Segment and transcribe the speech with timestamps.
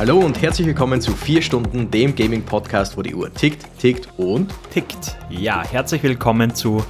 [0.00, 4.50] Hallo und herzlich willkommen zu 4 Stunden, dem Gaming-Podcast, wo die Uhr tickt, tickt und
[4.72, 5.18] tickt.
[5.28, 6.82] Ja, herzlich willkommen zu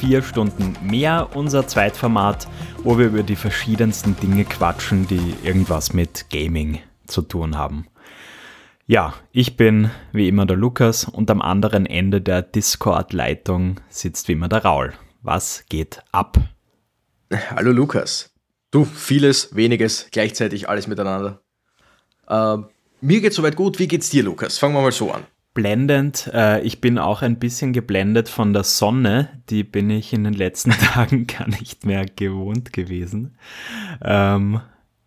[0.00, 2.46] 4 Stunden mehr, unser Zweitformat,
[2.84, 7.86] wo wir über die verschiedensten Dinge quatschen, die irgendwas mit Gaming zu tun haben.
[8.86, 14.32] Ja, ich bin wie immer der Lukas und am anderen Ende der Discord-Leitung sitzt wie
[14.32, 14.92] immer der Raul.
[15.22, 16.36] Was geht ab?
[17.32, 18.34] Hallo Lukas.
[18.70, 21.40] Du, vieles, weniges, gleichzeitig alles miteinander.
[22.28, 22.58] Äh,
[23.00, 23.78] mir geht's soweit gut.
[23.78, 24.58] Wie geht's dir, Lukas?
[24.58, 25.22] Fangen wir mal so an.
[25.54, 26.30] Blendend.
[26.32, 29.28] Äh, ich bin auch ein bisschen geblendet von der Sonne.
[29.50, 33.36] Die bin ich in den letzten Tagen gar nicht mehr gewohnt gewesen.
[34.02, 34.60] Ähm,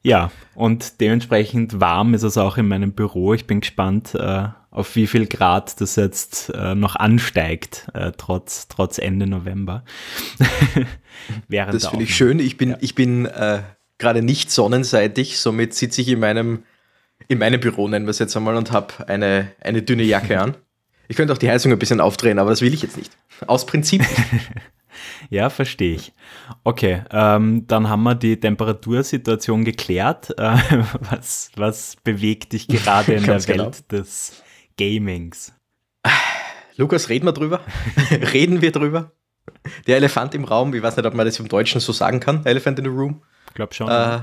[0.04, 3.34] ja, und dementsprechend warm ist es auch in meinem Büro.
[3.34, 8.68] Ich bin gespannt, äh, auf wie viel Grad das jetzt äh, noch ansteigt, äh, trotz,
[8.68, 9.84] trotz Ende November.
[11.50, 12.40] das finde ich schön.
[12.40, 12.78] Ich bin, ja.
[12.80, 13.60] ich bin äh,
[14.00, 16.64] gerade nicht sonnenseitig, somit sitze ich in meinem
[17.32, 20.58] in meinem Büro, nennen wir es jetzt einmal, und habe eine, eine dünne Jacke an.
[21.08, 23.16] Ich könnte auch die Heizung ein bisschen aufdrehen, aber das will ich jetzt nicht.
[23.48, 24.04] Aus Prinzip.
[25.30, 26.14] ja, verstehe ich.
[26.66, 30.32] Okay, ähm, dann haben wir die Temperatursituation geklärt.
[30.38, 30.58] Äh,
[31.10, 33.66] was, was bewegt dich gerade in der genau.
[33.66, 34.44] Welt des
[34.78, 35.54] Gamings?
[36.76, 37.62] Lukas, reden wir drüber?
[38.34, 39.14] reden wir drüber?
[39.88, 42.46] Der Elefant im Raum, ich weiß nicht, ob man das im Deutschen so sagen kann,
[42.46, 43.24] Elephant in the Room.
[43.48, 43.90] Ich glaube schon.
[43.90, 44.20] Äh,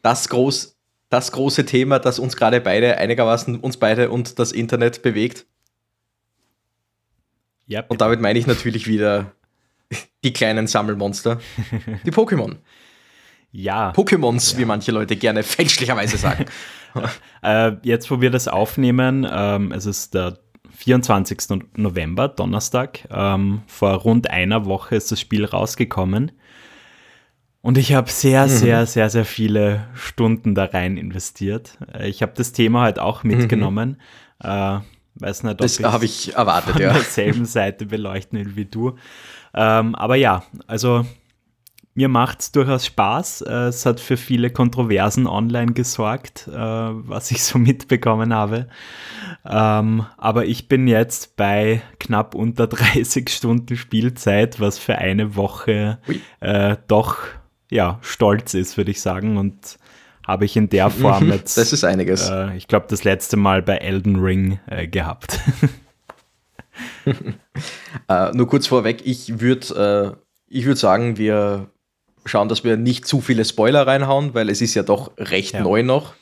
[0.00, 0.77] das groß,
[1.08, 5.46] das große Thema, das uns gerade beide, einigermaßen uns beide und das Internet bewegt.
[7.66, 9.32] Ja, und damit meine ich natürlich wieder
[10.24, 11.38] die kleinen Sammelmonster,
[12.04, 12.56] die Pokémon.
[13.50, 13.92] Ja.
[13.92, 14.58] Pokémons, ja.
[14.58, 16.46] wie manche Leute gerne fälschlicherweise sagen.
[17.42, 20.38] äh, jetzt, wo wir das aufnehmen, ähm, es ist der
[20.70, 21.66] 24.
[21.76, 23.08] November, Donnerstag.
[23.10, 26.32] Ähm, vor rund einer Woche ist das Spiel rausgekommen.
[27.68, 28.48] Und ich habe sehr, mhm.
[28.48, 31.76] sehr, sehr, sehr viele Stunden da rein investiert.
[31.92, 33.36] Äh, ich habe das Thema halt auch mhm.
[33.36, 34.00] mitgenommen.
[34.42, 34.50] Mhm.
[34.50, 34.78] Äh,
[35.16, 36.94] weiß nicht, ob das habe ich erwartet, von ja.
[36.94, 38.96] derselben Seite beleuchten will wie du.
[39.52, 41.04] Ähm, aber ja, also
[41.92, 43.42] mir macht es durchaus Spaß.
[43.42, 48.68] Äh, es hat für viele Kontroversen online gesorgt, äh, was ich so mitbekommen habe.
[49.44, 55.98] Ähm, aber ich bin jetzt bei knapp unter 30 Stunden Spielzeit, was für eine Woche
[56.40, 57.18] äh, doch
[57.70, 59.36] ja, stolz ist, würde ich sagen.
[59.36, 59.78] Und
[60.26, 61.56] habe ich in der Form jetzt.
[61.56, 62.28] Das ist einiges.
[62.28, 65.40] Äh, ich glaube, das letzte Mal bei Elden Ring äh, gehabt.
[68.08, 70.18] äh, nur kurz vorweg, ich würde
[70.50, 71.70] äh, würd sagen, wir
[72.24, 75.62] schauen, dass wir nicht zu viele Spoiler reinhauen, weil es ist ja doch recht ja.
[75.62, 76.14] neu noch.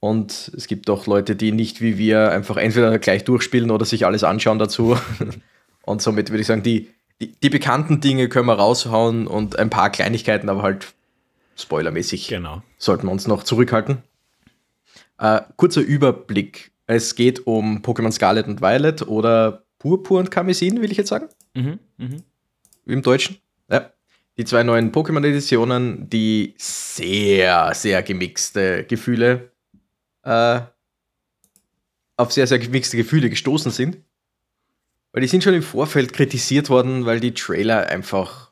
[0.00, 4.06] Und es gibt doch Leute, die nicht wie wir einfach entweder gleich durchspielen oder sich
[4.06, 4.96] alles anschauen dazu.
[5.82, 6.90] Und somit würde ich sagen, die,
[7.20, 10.94] die, die, bekannten Dinge können wir raushauen und ein paar Kleinigkeiten, aber halt
[11.56, 12.62] spoilermäßig genau.
[12.78, 14.02] sollten wir uns noch zurückhalten.
[15.18, 16.72] Äh, kurzer Überblick.
[16.86, 21.28] Es geht um Pokémon Scarlet und Violet oder Purpur und Kamisin, will ich jetzt sagen.
[21.54, 22.16] Mhm, mh.
[22.86, 23.38] Im Deutschen.
[23.70, 23.90] Ja.
[24.38, 29.50] Die zwei neuen Pokémon-Editionen, die sehr, sehr gemixte Gefühle,
[30.22, 30.60] äh,
[32.18, 33.98] auf sehr, sehr gemixte Gefühle gestoßen sind.
[35.16, 38.50] Weil die sind schon im Vorfeld kritisiert worden, weil die Trailer einfach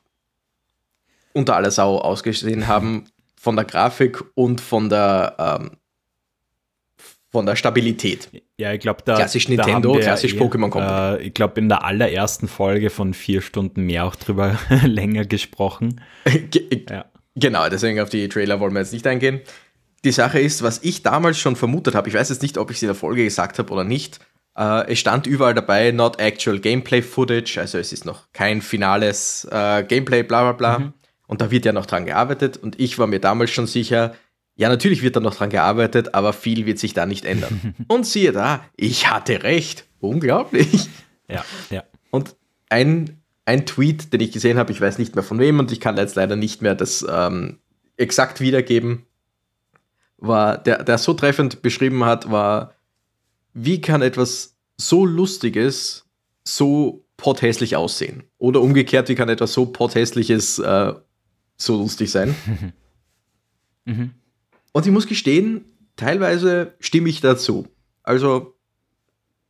[1.31, 3.05] unter aller Sau ausgesehen haben
[3.39, 5.77] von der Grafik und von der ähm,
[7.29, 8.29] von der Stabilität.
[8.57, 11.19] Ja, ich glaube, da klassisch Nintendo, da klassisch eh, Pokémon Company.
[11.21, 16.01] Äh, ich glaube, in der allerersten Folge von vier Stunden mehr auch drüber länger gesprochen.
[16.89, 17.05] ja.
[17.35, 19.41] Genau, deswegen auf die Trailer wollen wir jetzt nicht eingehen.
[20.03, 22.77] Die Sache ist, was ich damals schon vermutet habe, ich weiß jetzt nicht, ob ich
[22.77, 24.19] es in der Folge gesagt habe oder nicht,
[24.57, 29.45] äh, es stand überall dabei, not actual Gameplay Footage, also es ist noch kein finales
[29.51, 30.79] äh, Gameplay, bla bla bla.
[30.79, 30.93] Mhm.
[31.27, 32.57] Und da wird ja noch dran gearbeitet.
[32.57, 34.15] Und ich war mir damals schon sicher,
[34.55, 37.75] ja, natürlich wird da noch dran gearbeitet, aber viel wird sich da nicht ändern.
[37.87, 39.85] und siehe da, ich hatte recht.
[39.99, 40.87] Unglaublich.
[41.27, 41.83] Ja, ja.
[42.11, 42.35] Und
[42.69, 45.79] ein, ein Tweet, den ich gesehen habe, ich weiß nicht mehr von wem und ich
[45.79, 47.59] kann jetzt leider nicht mehr das ähm,
[47.97, 49.05] exakt wiedergeben,
[50.17, 52.74] war, der, der so treffend beschrieben hat, war,
[53.55, 56.05] wie kann etwas so Lustiges
[56.43, 58.23] so pothässlich aussehen?
[58.37, 60.93] Oder umgekehrt, wie kann etwas so pothässliches äh,
[61.57, 62.35] so lustig sein?
[63.85, 64.11] mhm.
[64.73, 65.63] Und ich muss gestehen,
[65.95, 67.67] teilweise stimme ich dazu.
[68.03, 68.57] Also,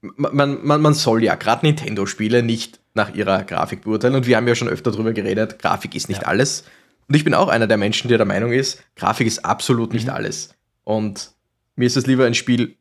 [0.02, 4.14] man, man, man soll ja gerade Nintendo-Spiele nicht nach ihrer Grafik beurteilen.
[4.14, 6.28] Und wir haben ja schon öfter darüber geredet, Grafik ist nicht ja.
[6.28, 6.64] alles.
[7.08, 10.06] Und ich bin auch einer der Menschen, der der Meinung ist, Grafik ist absolut nicht
[10.06, 10.14] mhm.
[10.14, 10.54] alles.
[10.84, 11.32] Und
[11.76, 12.78] mir ist es lieber ein Spiel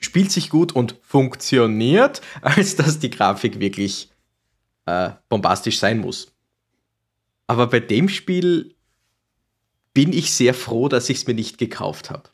[0.00, 4.10] spielt sich gut und funktioniert, als dass die Grafik wirklich
[4.86, 6.32] äh, bombastisch sein muss.
[7.46, 8.74] Aber bei dem Spiel
[9.94, 12.24] bin ich sehr froh, dass ich es mir nicht gekauft habe.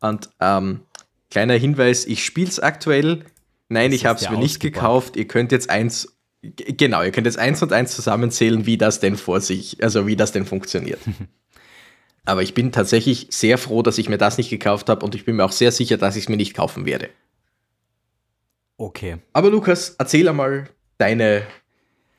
[0.00, 0.82] Und ähm,
[1.30, 3.24] kleiner Hinweis, ich spiele es aktuell.
[3.68, 5.16] Nein, das ich habe es mir nicht gekauft.
[5.16, 9.16] Ihr könnt jetzt eins, genau, ihr könnt jetzt eins und eins zusammenzählen, wie das denn
[9.16, 11.00] vor sich, also wie das denn funktioniert.
[12.24, 15.24] Aber ich bin tatsächlich sehr froh, dass ich mir das nicht gekauft habe und ich
[15.24, 17.08] bin mir auch sehr sicher, dass ich es mir nicht kaufen werde.
[18.76, 19.18] Okay.
[19.32, 20.68] Aber Lukas, erzähl einmal
[20.98, 21.42] deine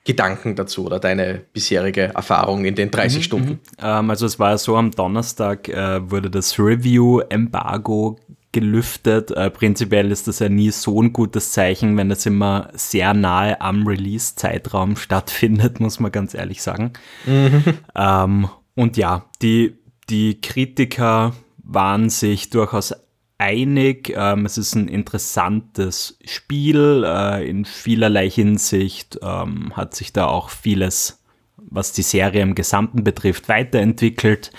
[0.04, 3.50] Gedanken dazu oder deine bisherige Erfahrung in den 30 mhm, Stunden?
[3.50, 3.60] Mhm.
[3.80, 8.20] Ähm, also es war so, am Donnerstag äh, wurde das Review-Embargo
[8.52, 9.32] gelüftet.
[9.32, 13.62] Äh, prinzipiell ist das ja nie so ein gutes Zeichen, wenn es immer sehr nahe
[13.62, 16.94] am Release-Zeitraum stattfindet, muss man ganz ehrlich sagen.
[17.26, 17.64] Mhm.
[17.96, 19.78] Ähm, und ja, die,
[20.10, 22.94] die Kritiker waren sich durchaus
[23.38, 24.14] einig.
[24.16, 27.04] Ähm, es ist ein interessantes Spiel.
[27.06, 31.24] Äh, in vielerlei Hinsicht ähm, hat sich da auch vieles,
[31.58, 34.52] was die Serie im Gesamten betrifft, weiterentwickelt.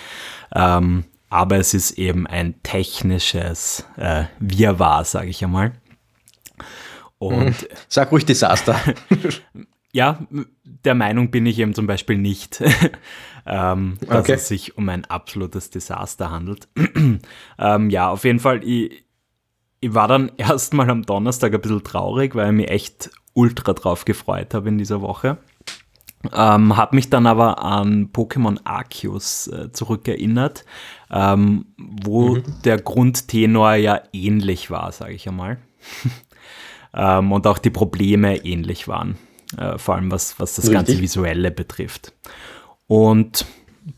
[0.55, 5.73] Ähm, aber es ist eben ein technisches äh, Wirrwarr, sage ich einmal.
[7.19, 8.79] Und Sag ruhig Desaster.
[9.93, 10.27] ja,
[10.65, 12.63] der Meinung bin ich eben zum Beispiel nicht.
[13.47, 14.33] Ähm, dass okay.
[14.35, 16.69] es sich um ein absolutes Desaster handelt.
[17.59, 19.05] ähm, ja, auf jeden Fall, ich,
[19.81, 24.05] ich war dann erstmal am Donnerstag ein bisschen traurig, weil ich mich echt ultra drauf
[24.05, 25.39] gefreut habe in dieser Woche.
[26.33, 30.65] Ähm, habe mich dann aber an Pokémon Arceus äh, zurückerinnert,
[31.11, 32.45] ähm, wo mhm.
[32.65, 35.59] der Grundtenor ja ähnlich war, sage ich einmal.
[36.95, 39.19] ähm, und auch die Probleme ähnlich waren,
[39.57, 40.75] äh, vor allem was, was das Richtig.
[40.75, 42.13] ganze Visuelle betrifft.
[42.93, 43.47] Und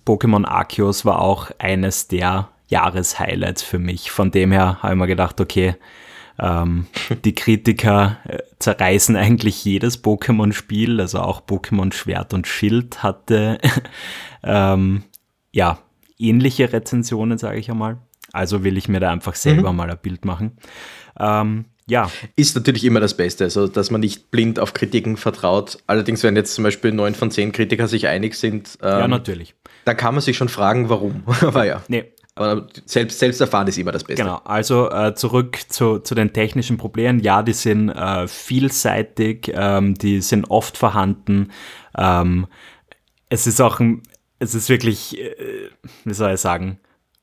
[0.06, 4.12] Pokémon Arceus war auch eines der Jahreshighlights für mich.
[4.12, 5.75] Von dem her habe ich mir gedacht, okay,
[6.38, 6.87] ähm,
[7.25, 13.58] die Kritiker äh, zerreißen eigentlich jedes Pokémon-Spiel, also auch Pokémon Schwert und Schild hatte
[14.44, 15.02] ähm,
[15.50, 15.81] ja
[16.17, 17.99] ähnliche Rezensionen, sage ich einmal.
[18.32, 19.76] Also will ich mir da einfach selber mhm.
[19.76, 20.52] mal ein Bild machen.
[21.19, 22.10] Ähm, ja.
[22.36, 25.78] Ist natürlich immer das Beste, also dass man nicht blind auf Kritiken vertraut.
[25.86, 29.54] Allerdings, wenn jetzt zum Beispiel neun von zehn Kritiker sich einig sind, ähm, ja, natürlich.
[29.84, 31.25] Da kann man sich schon fragen, warum.
[31.42, 31.82] Aber ja.
[31.88, 32.04] Nee.
[32.36, 34.25] Aber selbst, selbst erfahren ist immer das Beste.
[34.25, 37.20] Genau, also äh, zurück zu, zu den technischen Problemen.
[37.20, 41.52] Ja, die sind äh, vielseitig, ähm, die sind oft vorhanden.
[41.96, 42.48] Ähm,
[43.28, 44.02] es ist auch ein,
[44.40, 45.70] es ist wirklich, äh,
[46.04, 46.81] wie soll ich sagen,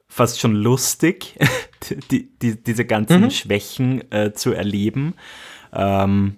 [0.08, 1.38] fast schon lustig,
[2.12, 3.31] die, die, diese ganzen mhm.
[3.31, 5.16] Schwächen äh, zu erleben.
[5.74, 6.38] Ähm,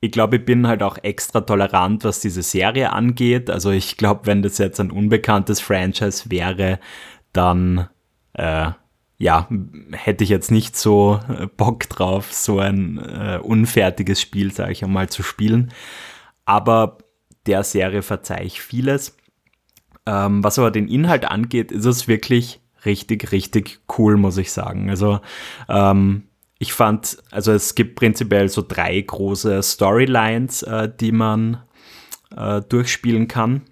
[0.00, 3.50] ich glaube, ich bin halt auch extra tolerant, was diese Serie angeht.
[3.50, 6.78] Also ich glaube, wenn das jetzt ein unbekanntes Franchise wäre,
[7.32, 7.88] dann
[8.32, 8.70] äh,
[9.18, 9.46] ja,
[9.92, 14.82] hätte ich jetzt nicht so äh, Bock drauf, so ein äh, unfertiges Spiel, sage ich
[14.82, 15.70] einmal, zu spielen.
[16.46, 16.96] Aber
[17.46, 19.18] der Serie verzeihe ich vieles.
[20.06, 24.90] Ähm, was aber den Inhalt angeht, ist es wirklich richtig, richtig cool, muss ich sagen.
[24.90, 25.20] Also
[25.68, 26.24] ähm,
[26.58, 31.62] ich fand, also es gibt prinzipiell so drei große Storylines, äh, die man
[32.36, 33.62] äh, durchspielen kann.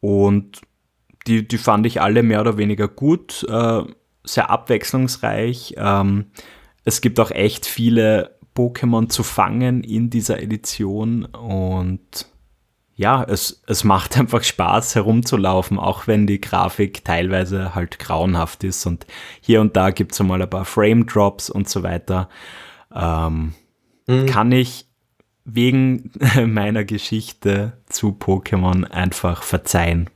[0.00, 0.60] Und
[1.26, 3.82] die, die fand ich alle mehr oder weniger gut, äh,
[4.24, 5.74] sehr abwechslungsreich.
[5.76, 6.26] Ähm,
[6.84, 12.26] es gibt auch echt viele Pokémon zu fangen in dieser Edition und
[13.00, 18.84] ja, es, es macht einfach Spaß herumzulaufen, auch wenn die Grafik teilweise halt grauenhaft ist
[18.84, 19.06] und
[19.40, 22.28] hier und da gibt es mal ein paar Frame Drops und so weiter.
[22.94, 23.54] Ähm,
[24.06, 24.26] mhm.
[24.26, 24.84] Kann ich
[25.46, 26.10] wegen
[26.46, 30.10] meiner Geschichte zu Pokémon einfach verzeihen.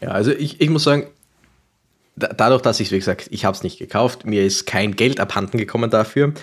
[0.00, 1.06] ja, also ich, ich muss sagen,
[2.16, 5.56] dadurch, dass ich, wie gesagt, ich habe es nicht gekauft, mir ist kein Geld abhanden
[5.56, 6.34] gekommen dafür,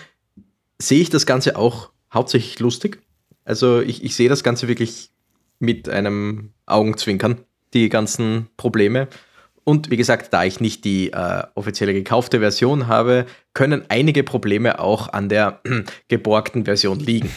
[0.81, 3.01] sehe ich das Ganze auch hauptsächlich lustig.
[3.49, 5.09] Also ich, ich sehe das Ganze wirklich
[5.57, 7.39] mit einem Augenzwinkern,
[7.73, 9.07] die ganzen Probleme.
[9.63, 14.77] Und wie gesagt, da ich nicht die äh, offizielle gekaufte Version habe, können einige Probleme
[14.77, 17.31] auch an der äh, geborgten Version liegen.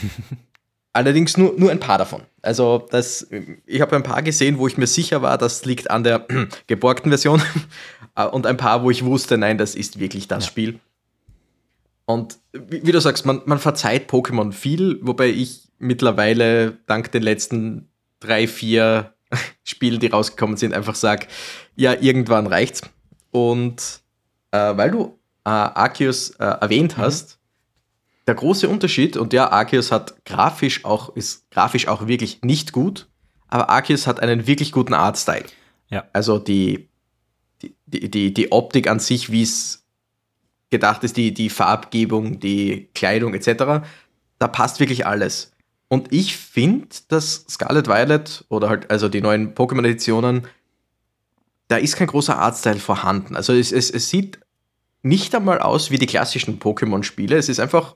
[0.93, 2.21] Allerdings nur, nur ein paar davon.
[2.43, 3.27] Also das,
[3.65, 6.47] ich habe ein paar gesehen, wo ich mir sicher war, das liegt an der äh,
[6.67, 7.41] geborgten Version.
[8.33, 10.51] Und ein paar, wo ich wusste, nein, das ist wirklich das ja.
[10.51, 10.79] Spiel.
[12.05, 17.23] Und wie, wie, du sagst, man, man verzeiht Pokémon viel, wobei ich mittlerweile dank den
[17.23, 17.89] letzten
[18.21, 19.13] drei, vier
[19.65, 21.27] Spielen, die rausgekommen sind, einfach sage,
[21.77, 22.83] ja, irgendwann reicht's.
[23.31, 24.01] Und
[24.53, 27.03] äh, weil du äh, Arceus äh, erwähnt mhm.
[27.03, 27.39] hast,
[28.27, 33.09] der große Unterschied, und ja, Arceus hat grafisch auch, ist grafisch auch wirklich nicht gut,
[33.49, 35.45] aber Arceus hat einen wirklich guten Artstyle.
[35.89, 36.05] Ja.
[36.13, 36.89] Also die,
[37.87, 39.85] die, die, die Optik an sich, wie es
[40.71, 43.85] gedacht ist, die, die Farbgebung, die Kleidung etc.,
[44.39, 45.52] da passt wirklich alles.
[45.93, 50.47] Und ich finde, dass Scarlet Violet oder halt also die neuen Pokémon-Editionen
[51.69, 53.37] da ist kein großer Artstyle vorhanden.
[53.37, 54.41] Also es, es, es sieht
[55.03, 57.37] nicht einmal aus wie die klassischen Pokémon-Spiele.
[57.37, 57.95] Es ist einfach,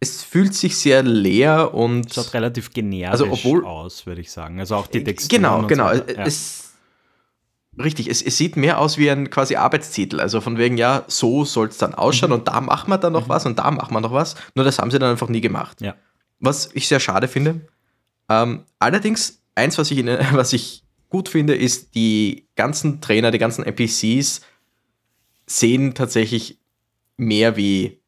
[0.00, 2.06] es fühlt sich sehr leer und.
[2.06, 4.58] Es schaut relativ generisch also obwohl, aus, würde ich sagen.
[4.58, 5.42] Also auch die Texturen.
[5.42, 5.94] Genau, genau.
[5.94, 6.24] So ja.
[6.24, 6.74] es,
[7.78, 10.18] richtig, es, es, sieht mehr aus wie ein quasi Arbeitstitel.
[10.18, 12.38] Also von wegen, ja, so soll es dann ausschauen mhm.
[12.38, 13.30] und da machen wir dann noch mhm.
[13.30, 14.34] was und da machen wir noch was.
[14.54, 15.80] Nur das haben sie dann einfach nie gemacht.
[15.80, 15.94] Ja.
[16.40, 17.62] Was ich sehr schade finde.
[18.28, 23.38] Ähm, allerdings, eins, was ich, in, was ich gut finde, ist, die ganzen Trainer, die
[23.38, 24.40] ganzen NPCs
[25.46, 26.58] sehen tatsächlich
[27.16, 28.00] mehr wie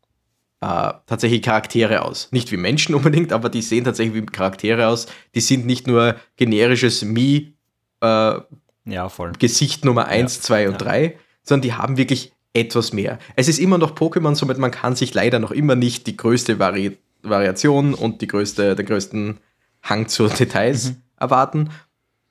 [0.61, 2.28] äh, tatsächlich Charaktere aus.
[2.33, 5.06] Nicht wie Menschen unbedingt, aber die sehen tatsächlich wie Charaktere aus.
[5.35, 7.54] Die sind nicht nur generisches Mi
[8.00, 8.40] äh,
[8.88, 11.11] ja, Gesicht Nummer 1, 2 ja, und 3, ja.
[11.42, 13.18] sondern die haben wirklich etwas mehr.
[13.35, 16.59] Es ist immer noch Pokémon, somit man kann sich leider noch immer nicht die größte
[16.59, 16.97] Vari
[17.28, 19.38] Variation und die größte, den größten
[19.83, 20.97] Hang zu Details mhm.
[21.18, 21.71] erwarten.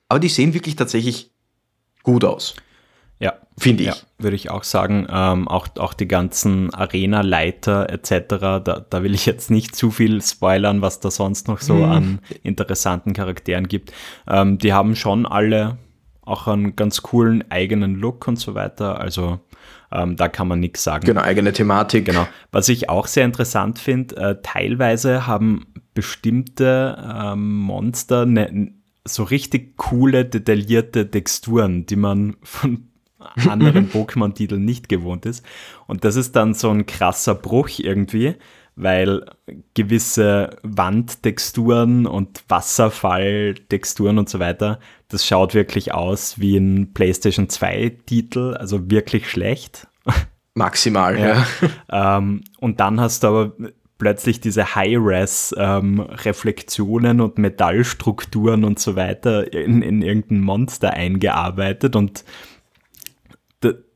[0.08, 1.30] Aber die sehen wirklich tatsächlich
[2.02, 2.54] gut aus.
[3.18, 3.88] Ja, finde ich.
[3.88, 5.06] Ja, würde ich auch sagen.
[5.10, 10.20] Ähm, auch, auch die ganzen Arena-Leiter etc., da, da will ich jetzt nicht zu viel
[10.22, 11.84] spoilern, was da sonst noch so mhm.
[11.84, 13.92] an interessanten Charakteren gibt.
[14.28, 15.78] Ähm, die haben schon alle
[16.26, 19.00] auch einen ganz coolen eigenen Look und so weiter.
[19.00, 19.40] Also
[19.90, 21.06] ähm, da kann man nichts sagen.
[21.06, 22.04] Genau, eigene Thematik.
[22.04, 22.26] Genau.
[22.52, 28.72] Was ich auch sehr interessant finde, äh, teilweise haben bestimmte ähm, Monster ne,
[29.04, 32.88] so richtig coole, detaillierte Texturen, die man von
[33.48, 35.44] anderen Pokémon-Titeln nicht gewohnt ist.
[35.86, 38.34] Und das ist dann so ein krasser Bruch irgendwie,
[38.76, 39.24] weil
[39.74, 44.78] gewisse Wandtexturen und Wasserfalltexturen und so weiter,
[45.08, 49.88] das schaut wirklich aus wie ein PlayStation 2-Titel, also wirklich schlecht.
[50.54, 51.46] Maximal, ja.
[51.90, 52.18] ja.
[52.18, 53.52] Ähm, und dann hast du aber
[53.98, 62.24] plötzlich diese High-Res-Reflexionen ähm, und Metallstrukturen und so weiter in, in irgendein Monster eingearbeitet und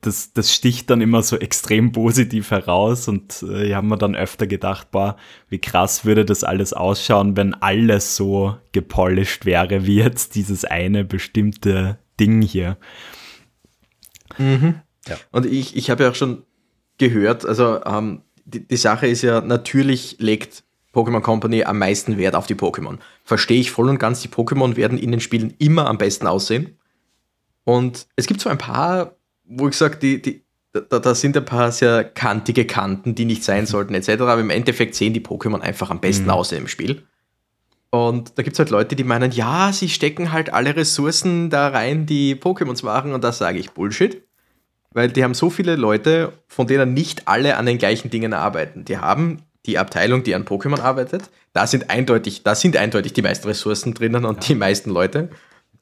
[0.00, 4.14] das, das sticht dann immer so extrem positiv heraus und äh, ich habe mir dann
[4.14, 5.16] öfter gedacht, boah,
[5.48, 11.04] wie krass würde das alles ausschauen, wenn alles so gepolished wäre wie jetzt dieses eine
[11.04, 12.78] bestimmte Ding hier.
[14.38, 14.76] Mhm.
[15.06, 15.16] Ja.
[15.32, 16.44] Und ich, ich habe ja auch schon
[16.98, 20.64] gehört, also ähm, die, die Sache ist ja, natürlich legt
[20.94, 22.98] Pokémon Company am meisten Wert auf die Pokémon.
[23.24, 26.78] Verstehe ich voll und ganz, die Pokémon werden in den Spielen immer am besten aussehen.
[27.64, 29.16] Und es gibt so ein paar
[29.50, 33.44] wo ich sage, die, die, da, da, sind ein paar sehr kantige Kanten, die nicht
[33.44, 34.22] sein sollten, etc.
[34.22, 36.30] Aber im Endeffekt sehen die Pokémon einfach am besten mhm.
[36.30, 37.02] aus im Spiel.
[37.90, 41.68] Und da gibt es halt Leute, die meinen, ja, sie stecken halt alle Ressourcen da
[41.68, 43.12] rein, die Pokémons machen.
[43.12, 44.22] Und da sage ich Bullshit.
[44.92, 48.84] Weil die haben so viele Leute, von denen nicht alle an den gleichen Dingen arbeiten.
[48.84, 51.30] Die haben die Abteilung, die an Pokémon arbeitet.
[51.52, 54.48] Da sind eindeutig, da sind eindeutig die meisten Ressourcen drinnen und ja.
[54.48, 55.30] die meisten Leute.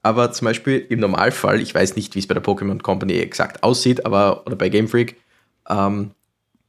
[0.03, 3.63] Aber zum Beispiel im Normalfall, ich weiß nicht, wie es bei der Pokémon Company exakt
[3.63, 5.17] aussieht, aber oder bei Game Freak,
[5.69, 6.13] ähm,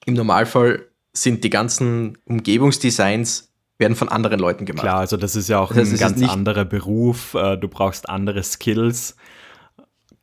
[0.06, 4.84] im Normalfall sind die ganzen Umgebungsdesigns werden von anderen Leuten gemacht.
[4.84, 7.34] Klar, also das ist ja auch das ein ganz anderer Beruf.
[7.34, 9.16] Äh, du brauchst andere Skills.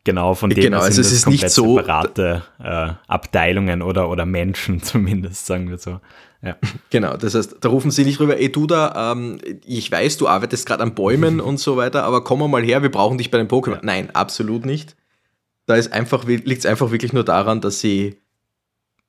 [0.07, 4.25] Genau, von denen genau, also sind es ist nicht so separate äh, Abteilungen oder, oder
[4.25, 6.01] Menschen zumindest, sagen wir so.
[6.43, 6.57] Ja.
[6.91, 10.29] Genau, das heißt, da rufen sie nicht rüber, ey du da, ähm, ich weiß, du
[10.29, 13.39] arbeitest gerade an Bäumen und so weiter, aber komm mal her, wir brauchen dich bei
[13.39, 13.75] den Pokémon.
[13.75, 13.81] Ja.
[13.83, 14.95] Nein, absolut nicht.
[15.67, 18.21] Da ist einfach, liegt es einfach wirklich nur daran, dass sie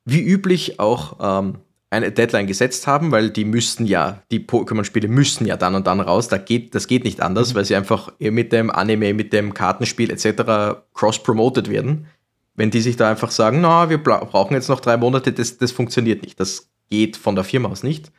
[0.03, 5.45] wie üblich auch ähm, eine Deadline gesetzt haben, weil die müssten ja, die Pokémon-Spiele müssen
[5.45, 6.27] ja dann und dann raus.
[6.27, 7.57] Da geht, das geht nicht anders, mhm.
[7.57, 10.81] weil sie einfach mit dem Anime, mit dem Kartenspiel etc.
[10.93, 12.07] cross-promoted werden.
[12.55, 15.71] Wenn die sich da einfach sagen, na, wir brauchen jetzt noch drei Monate, das, das
[15.71, 16.39] funktioniert nicht.
[16.39, 18.11] Das geht von der Firma aus nicht.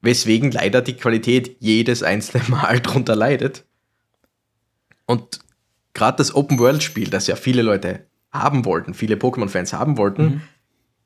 [0.00, 3.64] Weswegen leider die Qualität jedes einzelne Mal drunter leidet.
[5.06, 5.40] Und
[5.92, 10.40] gerade das Open-World-Spiel, das ja viele Leute haben wollten, viele Pokémon-Fans haben wollten, mhm.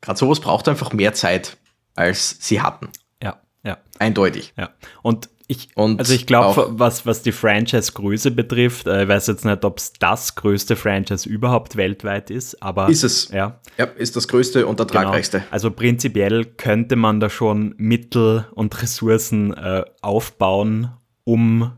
[0.01, 1.57] gerade sowas braucht einfach mehr Zeit,
[1.95, 2.89] als sie hatten.
[3.21, 3.77] Ja, ja.
[3.99, 4.53] Eindeutig.
[4.57, 4.69] Ja.
[5.01, 9.45] Und ich, und also ich glaube, was, was die Franchise-Größe betrifft, äh, ich weiß jetzt
[9.45, 13.29] nicht, ob es das größte Franchise überhaupt weltweit ist, aber ist es.
[13.29, 15.39] Ja, ja ist das größte und ertragreichste.
[15.39, 15.51] Genau.
[15.51, 20.91] Also prinzipiell könnte man da schon Mittel und Ressourcen äh, aufbauen,
[21.25, 21.73] um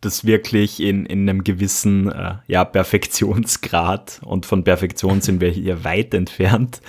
[0.00, 5.84] das wirklich in, in einem gewissen äh, ja, Perfektionsgrad, und von Perfektion sind wir hier
[5.84, 6.80] weit entfernt,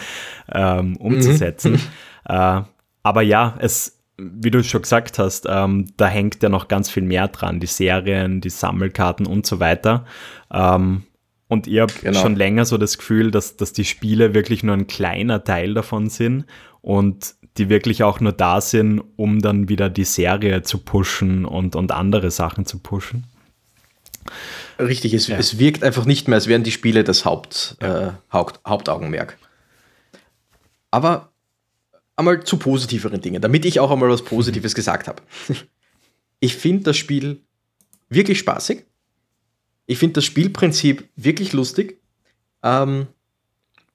[0.51, 1.73] ähm, umzusetzen.
[1.73, 1.79] Mhm.
[2.25, 2.61] äh,
[3.03, 7.03] aber ja, es, wie du schon gesagt hast, ähm, da hängt ja noch ganz viel
[7.03, 10.05] mehr dran, die Serien, die Sammelkarten und so weiter.
[10.51, 11.03] Ähm,
[11.47, 12.19] und ich habe genau.
[12.19, 16.09] schon länger so das Gefühl, dass, dass die Spiele wirklich nur ein kleiner Teil davon
[16.09, 16.45] sind
[16.81, 21.75] und die wirklich auch nur da sind, um dann wieder die Serie zu pushen und,
[21.75, 23.25] und andere Sachen zu pushen.
[24.79, 25.37] Richtig, es, ja.
[25.37, 28.07] es wirkt einfach nicht mehr, als wären die Spiele das Haupt, ja.
[28.07, 29.37] äh, Haupt, Hauptaugenmerk.
[30.89, 31.30] Aber
[32.15, 35.21] einmal zu positiveren Dingen, damit ich auch einmal was Positives gesagt habe.
[36.43, 37.43] Ich finde das Spiel
[38.09, 38.85] wirklich spaßig.
[39.85, 42.01] Ich finde das Spielprinzip wirklich lustig.
[42.63, 43.07] Ähm,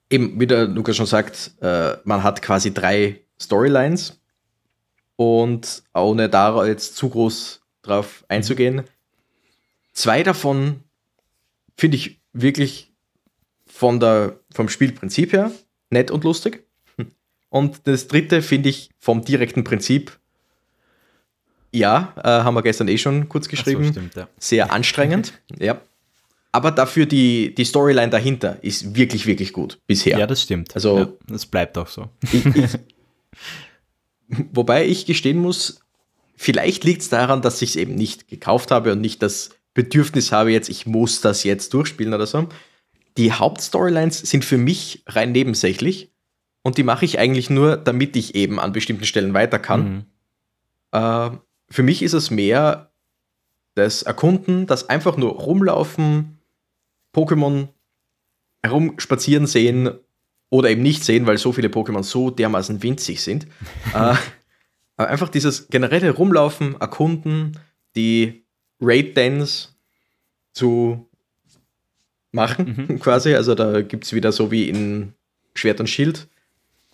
[0.09, 4.21] eben, wie der Lukas schon sagt, äh, man hat quasi drei Storylines
[5.15, 8.83] und ohne da jetzt zu groß drauf einzugehen,
[9.93, 10.83] zwei davon
[11.75, 12.93] finde ich wirklich
[13.65, 15.51] von der, vom Spielprinzip her
[15.89, 16.66] nett und lustig.
[17.57, 20.19] Und das dritte finde ich vom direkten Prinzip,
[21.71, 24.27] ja, äh, haben wir gestern eh schon kurz geschrieben, so, stimmt, ja.
[24.37, 25.33] sehr anstrengend.
[25.57, 25.81] ja.
[26.51, 30.17] Aber dafür die, die Storyline dahinter ist wirklich, wirklich gut bisher.
[30.17, 30.73] Ja, das stimmt.
[30.75, 32.09] Also, ja, das bleibt auch so.
[32.31, 32.79] Ich, ich,
[34.51, 35.81] wobei ich gestehen muss,
[36.35, 40.31] vielleicht liegt es daran, dass ich es eben nicht gekauft habe und nicht das Bedürfnis
[40.31, 42.47] habe, jetzt, ich muss das jetzt durchspielen oder so.
[43.17, 46.11] Die Hauptstorylines sind für mich rein nebensächlich
[46.67, 49.89] und die mache ich eigentlich nur, damit ich eben an bestimmten Stellen weiter kann.
[49.89, 50.05] Mhm.
[50.91, 51.29] Äh,
[51.69, 52.91] für mich ist es mehr
[53.75, 56.39] das Erkunden, das einfach nur rumlaufen,
[57.15, 57.69] Pokémon
[58.61, 59.91] herumspazieren sehen
[60.49, 63.45] oder eben nicht sehen, weil so viele Pokémon so dermaßen winzig sind.
[63.93, 64.15] äh,
[64.97, 67.57] aber einfach dieses generelle Rumlaufen, Erkunden,
[67.95, 68.43] die
[68.81, 69.69] Raid-Dance
[70.51, 71.09] zu
[72.33, 72.99] machen, mhm.
[72.99, 73.35] quasi.
[73.35, 75.13] Also da gibt es wieder so wie in
[75.53, 76.27] Schwert und Schild,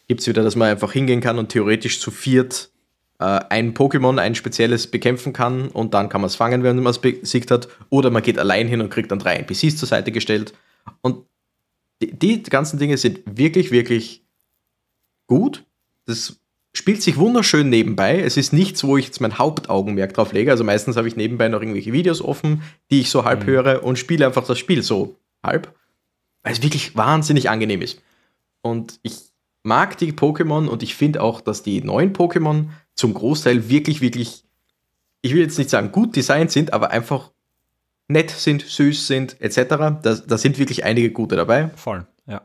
[0.07, 2.71] gibt es wieder, dass man einfach hingehen kann und theoretisch zu viert
[3.19, 6.91] äh, ein Pokémon, ein spezielles bekämpfen kann und dann kann man es fangen, wenn man
[6.91, 7.69] es besiegt hat.
[7.89, 10.53] Oder man geht allein hin und kriegt dann drei NPCs zur Seite gestellt.
[11.01, 11.25] Und
[12.01, 14.25] die, die ganzen Dinge sind wirklich, wirklich
[15.27, 15.63] gut.
[16.05, 16.39] Das
[16.73, 18.19] spielt sich wunderschön nebenbei.
[18.19, 20.51] Es ist nichts, wo ich jetzt mein Hauptaugenmerk drauf lege.
[20.51, 23.47] Also meistens habe ich nebenbei noch irgendwelche Videos offen, die ich so halb mhm.
[23.47, 25.73] höre und spiele einfach das Spiel so halb,
[26.41, 28.01] weil es wirklich wahnsinnig angenehm ist.
[28.61, 29.32] Und ich
[29.63, 34.43] mag die Pokémon und ich finde auch, dass die neuen Pokémon zum Großteil wirklich, wirklich,
[35.21, 37.31] ich will jetzt nicht sagen gut designt sind, aber einfach
[38.09, 39.55] nett sind, süß sind, etc.
[40.01, 41.69] Da, da sind wirklich einige gute dabei.
[41.75, 42.41] Voll, ja.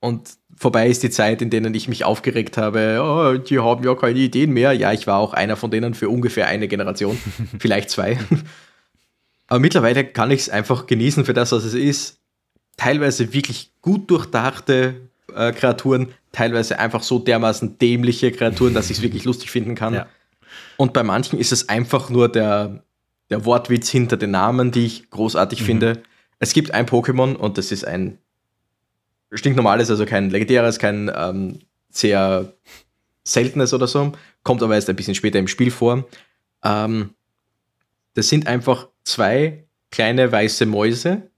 [0.00, 3.94] Und vorbei ist die Zeit, in denen ich mich aufgeregt habe, oh, die haben ja
[3.94, 4.72] keine Ideen mehr.
[4.72, 7.18] Ja, ich war auch einer von denen für ungefähr eine Generation,
[7.58, 8.18] vielleicht zwei.
[9.48, 12.20] Aber mittlerweile kann ich es einfach genießen für das, was es ist.
[12.76, 19.02] Teilweise wirklich gut durchdachte äh, Kreaturen, teilweise einfach so dermaßen dämliche Kreaturen, dass ich es
[19.02, 19.94] wirklich lustig finden kann.
[19.94, 20.06] Ja.
[20.76, 22.82] Und bei manchen ist es einfach nur der,
[23.30, 25.64] der Wortwitz hinter den Namen, die ich großartig mhm.
[25.64, 26.02] finde.
[26.38, 28.18] Es gibt ein Pokémon und das ist ein
[29.32, 31.60] stinknormales, also kein legendäres, kein ähm,
[31.90, 32.52] sehr
[33.24, 34.12] seltenes oder so,
[34.42, 36.06] kommt aber erst ein bisschen später im Spiel vor.
[36.62, 37.10] Ähm,
[38.14, 41.30] das sind einfach zwei kleine weiße Mäuse,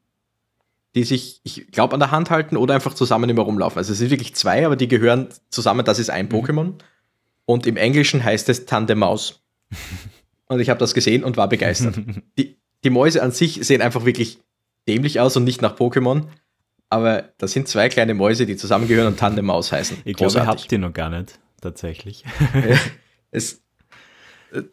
[0.94, 3.78] die sich, ich glaube, an der Hand halten oder einfach zusammen immer rumlaufen.
[3.78, 6.32] Also es sind wirklich zwei, aber die gehören zusammen, das ist ein mhm.
[6.32, 6.72] Pokémon.
[7.44, 9.42] Und im Englischen heißt es Tandem Maus.
[10.46, 11.98] und ich habe das gesehen und war begeistert.
[12.38, 14.38] die, die Mäuse an sich sehen einfach wirklich
[14.86, 16.24] dämlich aus und nicht nach Pokémon.
[16.90, 19.98] Aber das sind zwei kleine Mäuse, die zusammengehören und Tandem Maus heißen.
[20.04, 22.24] Ich glaube, ihr habt die noch gar nicht, tatsächlich.
[23.30, 23.62] es,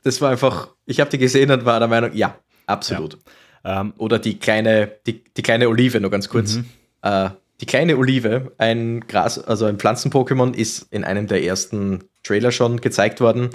[0.04, 3.14] das war einfach, ich habe die gesehen und war der Meinung, ja, absolut.
[3.14, 3.20] Ja.
[3.66, 6.56] Ähm, Oder die kleine, die, die kleine Olive, nur ganz kurz.
[6.56, 6.66] Mhm.
[7.02, 7.30] Äh,
[7.62, 12.80] die kleine Olive, ein Gras, also ein Pflanzen-Pokémon, ist in einem der ersten Trailer schon
[12.80, 13.50] gezeigt worden.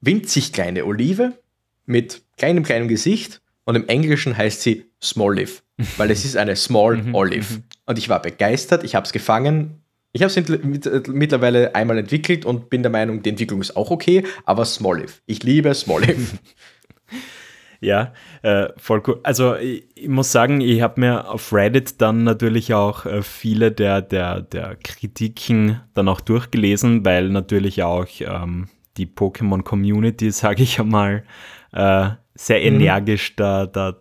[0.00, 1.32] Winzig kleine Olive
[1.84, 5.60] mit kleinem, kleinem Gesicht und im Englischen heißt sie Small Olive,
[5.96, 7.14] weil es ist eine Small mhm.
[7.14, 7.54] Olive.
[7.54, 7.62] Mhm.
[7.86, 9.80] Und ich war begeistert, ich habe es gefangen.
[10.12, 14.24] Ich habe es mittlerweile einmal entwickelt und bin der Meinung, die Entwicklung ist auch okay,
[14.44, 15.14] aber Small Olive.
[15.26, 16.38] Ich liebe Small Olive.
[17.84, 19.20] Ja, äh, voll cool.
[19.22, 23.72] Also ich, ich muss sagen, ich habe mir auf Reddit dann natürlich auch äh, viele
[23.72, 30.80] der, der, der Kritiken dann auch durchgelesen, weil natürlich auch ähm, die Pokémon-Community, sage ich
[30.80, 31.24] einmal,
[31.72, 32.80] äh, sehr mhm.
[32.80, 33.96] energisch da, da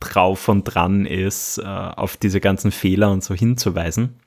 [0.00, 4.18] drauf und dran ist, äh, auf diese ganzen Fehler und so hinzuweisen,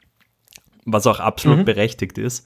[0.85, 1.65] was auch absolut mhm.
[1.65, 2.45] berechtigt ist.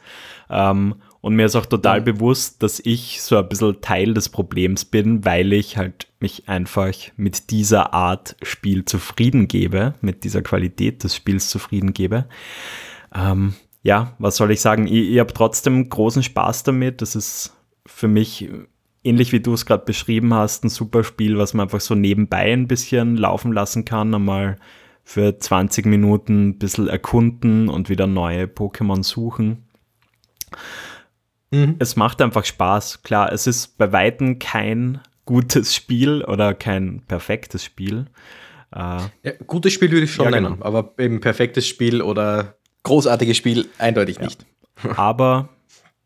[0.49, 0.95] Ähm,
[1.27, 2.05] und mir ist auch total mhm.
[2.05, 6.93] bewusst, dass ich so ein bisschen Teil des Problems bin, weil ich halt mich einfach
[7.17, 12.29] mit dieser Art Spiel zufrieden gebe, mit dieser Qualität des Spiels zufrieden gebe.
[13.13, 14.87] Ähm, ja, was soll ich sagen?
[14.87, 17.01] Ich, ich habe trotzdem großen Spaß damit.
[17.01, 17.53] Das ist
[17.85, 18.49] für mich
[19.03, 22.53] ähnlich wie du es gerade beschrieben hast, ein super Spiel, was man einfach so nebenbei
[22.53, 24.55] ein bisschen laufen lassen kann, einmal
[25.03, 29.65] für 20 Minuten ein bisschen erkunden und wieder neue Pokémon suchen.
[31.51, 31.75] Mhm.
[31.79, 33.03] Es macht einfach Spaß.
[33.03, 38.07] Klar, es ist bei Weitem kein gutes Spiel oder kein perfektes Spiel.
[38.73, 40.65] Äh, ja, gutes Spiel würde ich schon ja, nennen, genau.
[40.65, 44.45] aber eben perfektes Spiel oder großartiges Spiel eindeutig nicht.
[44.95, 45.49] Aber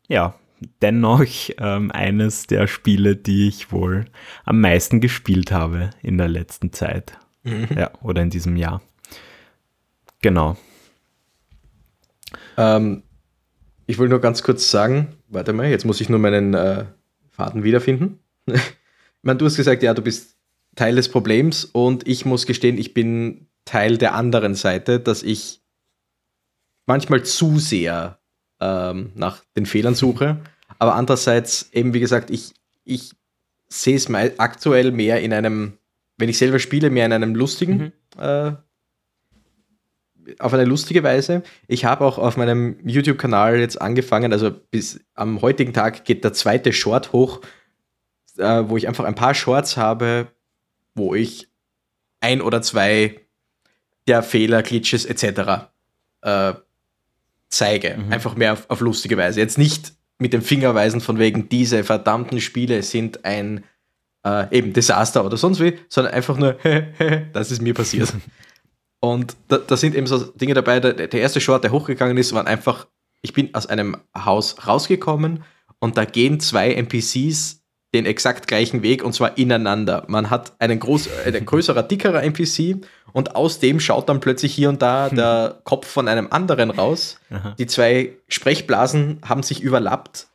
[0.08, 0.34] ja,
[0.80, 1.24] dennoch
[1.58, 4.06] ähm, eines der Spiele, die ich wohl
[4.44, 7.18] am meisten gespielt habe in der letzten Zeit.
[7.44, 7.68] Mhm.
[7.76, 8.80] Ja, oder in diesem Jahr.
[10.20, 10.56] Genau.
[12.56, 13.02] Ähm,
[13.86, 16.84] ich will nur ganz kurz sagen, warte mal, jetzt muss ich nur meinen äh,
[17.30, 18.18] Faden wiederfinden.
[18.46, 18.60] ich
[19.22, 20.36] meine, du hast gesagt, ja, du bist
[20.76, 25.60] Teil des Problems und ich muss gestehen, ich bin Teil der anderen Seite, dass ich
[26.86, 28.18] manchmal zu sehr
[28.60, 30.40] ähm, nach den Fehlern suche.
[30.78, 33.12] Aber andererseits, eben wie gesagt, ich, ich
[33.68, 35.78] sehe es aktuell mehr in einem,
[36.18, 38.20] wenn ich selber spiele, mehr in einem lustigen, mhm.
[38.20, 38.52] äh,
[40.38, 41.42] auf eine lustige Weise.
[41.66, 46.32] Ich habe auch auf meinem YouTube-Kanal jetzt angefangen, also bis am heutigen Tag geht der
[46.32, 47.40] zweite Short hoch,
[48.38, 50.28] äh, wo ich einfach ein paar Shorts habe,
[50.94, 51.48] wo ich
[52.20, 53.20] ein oder zwei
[54.06, 55.68] der Fehler, Glitches etc.
[56.22, 56.54] Äh,
[57.48, 57.96] zeige.
[57.98, 58.12] Mhm.
[58.12, 59.40] Einfach mehr auf, auf, lustige Weise.
[59.40, 63.64] Jetzt nicht mit dem Finger weisen von wegen, diese verdammten Spiele sind ein
[64.24, 66.56] äh, eben Desaster oder sonst wie, sondern einfach nur,
[67.32, 68.12] das ist mir passiert.
[69.04, 70.78] Und da, da, sind eben so Dinge dabei.
[70.78, 72.86] Der, der erste Short, der hochgegangen ist, war einfach,
[73.20, 75.42] ich bin aus einem Haus rausgekommen
[75.80, 77.62] und da gehen zwei NPCs
[77.94, 80.04] den exakt gleichen Weg und zwar ineinander.
[80.06, 84.68] Man hat einen groß, ein größerer, dickerer NPC und aus dem schaut dann plötzlich hier
[84.68, 87.18] und da der Kopf von einem anderen raus.
[87.30, 87.56] Aha.
[87.58, 90.28] Die zwei Sprechblasen haben sich überlappt.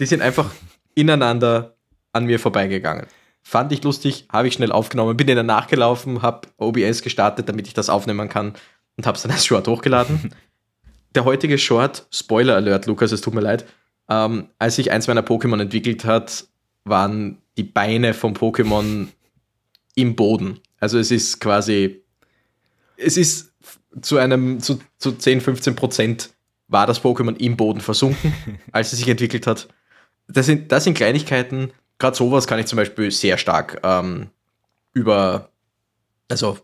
[0.00, 0.50] Die sind einfach
[0.94, 1.76] ineinander
[2.14, 3.06] an mir vorbeigegangen.
[3.48, 7.72] Fand ich lustig, habe ich schnell aufgenommen, bin denen nachgelaufen, habe OBS gestartet, damit ich
[7.72, 8.52] das aufnehmen kann
[8.98, 10.34] und habe es dann als Short hochgeladen.
[11.14, 13.64] Der heutige Short, Spoiler Alert, Lukas, es tut mir leid,
[14.10, 16.44] ähm, als sich eins meiner Pokémon entwickelt hat,
[16.84, 19.06] waren die Beine vom Pokémon
[19.94, 20.60] im Boden.
[20.78, 22.02] Also es ist quasi,
[22.98, 23.54] es ist
[24.02, 26.34] zu einem, zu, zu 10, 15 Prozent
[26.66, 28.34] war das Pokémon im Boden versunken,
[28.72, 29.68] als es sich entwickelt hat.
[30.28, 34.28] Das sind, das sind Kleinigkeiten, gerade sowas kann ich zum Beispiel sehr stark ähm,
[34.92, 35.50] über,
[36.28, 36.58] also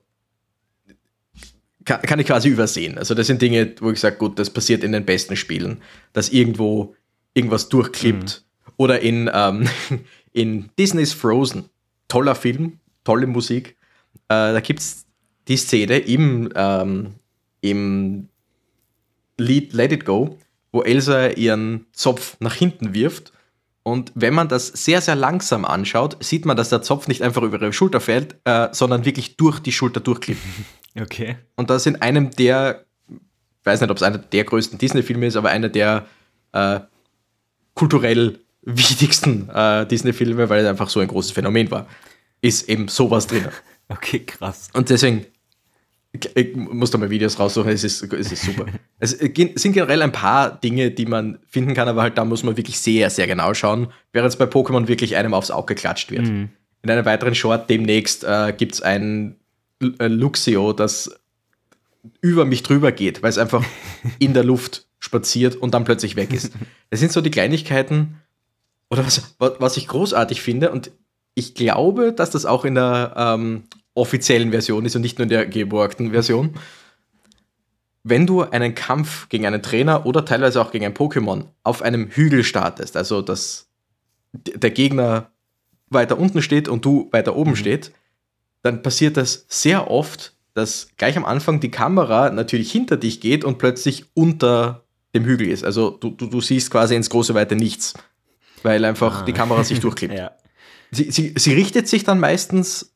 [1.85, 2.99] kann, kann, ich quasi übersehen.
[2.99, 6.31] Also das sind Dinge, wo ich sage, gut, das passiert in den besten Spielen, dass
[6.31, 6.95] irgendwo
[7.35, 8.73] irgendwas durchklippt mhm.
[8.77, 9.69] oder in, ähm,
[10.33, 11.69] in Disney's Frozen.
[12.09, 13.77] Toller Film, tolle Musik.
[14.29, 15.07] Äh, da gibt es
[15.49, 17.15] die Szene im, ähm,
[17.61, 18.29] im
[19.37, 20.39] Lied Let It Go,
[20.71, 23.33] wo Elsa ihren Zopf nach hinten wirft.
[23.87, 27.43] Und wenn man das sehr, sehr langsam anschaut, sieht man, dass der Zopf nicht einfach
[27.43, 30.43] über ihre Schulter fällt, äh, sondern wirklich durch die Schulter durchklippt.
[30.97, 31.35] Okay.
[31.57, 35.35] Und das in einem der, ich weiß nicht, ob es einer der größten Disney-Filme ist,
[35.35, 36.07] aber einer der
[36.53, 36.79] äh,
[37.75, 41.89] kulturell wichtigsten äh, Disney-Filme, weil es einfach so ein großes Phänomen war,
[42.43, 43.49] ist eben sowas drin.
[43.89, 44.69] Okay, krass.
[44.73, 45.27] Und deswegen,
[46.35, 48.67] ich muss da mal Videos raussuchen, es ist, es ist super.
[49.01, 52.57] es sind generell ein paar Dinge, die man finden kann, aber halt da muss man
[52.57, 56.23] wirklich sehr, sehr genau schauen, während es bei Pokémon wirklich einem aufs Auge geklatscht wird.
[56.23, 56.51] Mhm.
[56.83, 59.37] In einem weiteren Short demnächst äh, gibt es ein
[59.81, 61.11] äh, Luxio, das
[62.21, 63.65] über mich drüber geht, weil es einfach
[64.19, 66.53] in der Luft spaziert und dann plötzlich weg ist.
[66.91, 68.21] Das sind so die Kleinigkeiten,
[68.89, 70.93] oder was, was ich großartig finde, und
[71.35, 75.31] ich glaube, dass das auch in der ähm, offiziellen Version ist und nicht nur in
[75.31, 76.55] der geborgten Version.
[78.03, 82.09] Wenn du einen Kampf gegen einen Trainer oder teilweise auch gegen ein Pokémon auf einem
[82.11, 83.69] Hügel startest, also dass
[84.33, 85.31] der Gegner
[85.89, 87.57] weiter unten steht und du weiter oben mhm.
[87.57, 87.93] steht,
[88.63, 93.45] dann passiert das sehr oft, dass gleich am Anfang die Kamera natürlich hinter dich geht
[93.45, 95.65] und plötzlich unter dem Hügel ist.
[95.65, 97.95] Also du, du, du siehst quasi ins große Weite nichts
[98.65, 99.25] weil einfach ah.
[99.25, 100.15] die Kamera sich durchklebt.
[100.19, 100.33] ja.
[100.95, 102.95] Sie, sie, sie richtet sich dann meistens,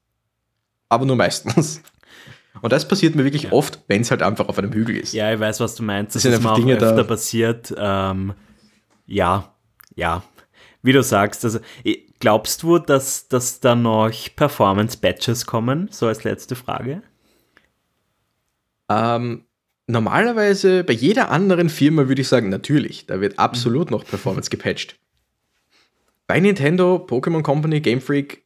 [0.88, 1.82] aber nur meistens.
[2.60, 3.52] Und das passiert mir wirklich ja.
[3.52, 5.12] oft, wenn es halt einfach auf einem Hügel ist.
[5.12, 6.16] Ja, ich weiß, was du meinst.
[6.16, 7.74] Das, das ist mir Dinge auch öfter da passiert.
[7.76, 8.34] Ähm,
[9.06, 9.54] ja,
[9.94, 10.22] ja.
[10.82, 11.60] Wie du sagst, also
[12.20, 15.88] glaubst du, dass, dass da noch Performance-Batches kommen?
[15.90, 17.02] So als letzte Frage.
[18.88, 19.44] Ähm,
[19.86, 23.06] normalerweise bei jeder anderen Firma würde ich sagen, natürlich.
[23.06, 24.98] Da wird absolut noch Performance gepatcht.
[26.28, 28.44] Bei Nintendo, Pokémon Company, Game Freak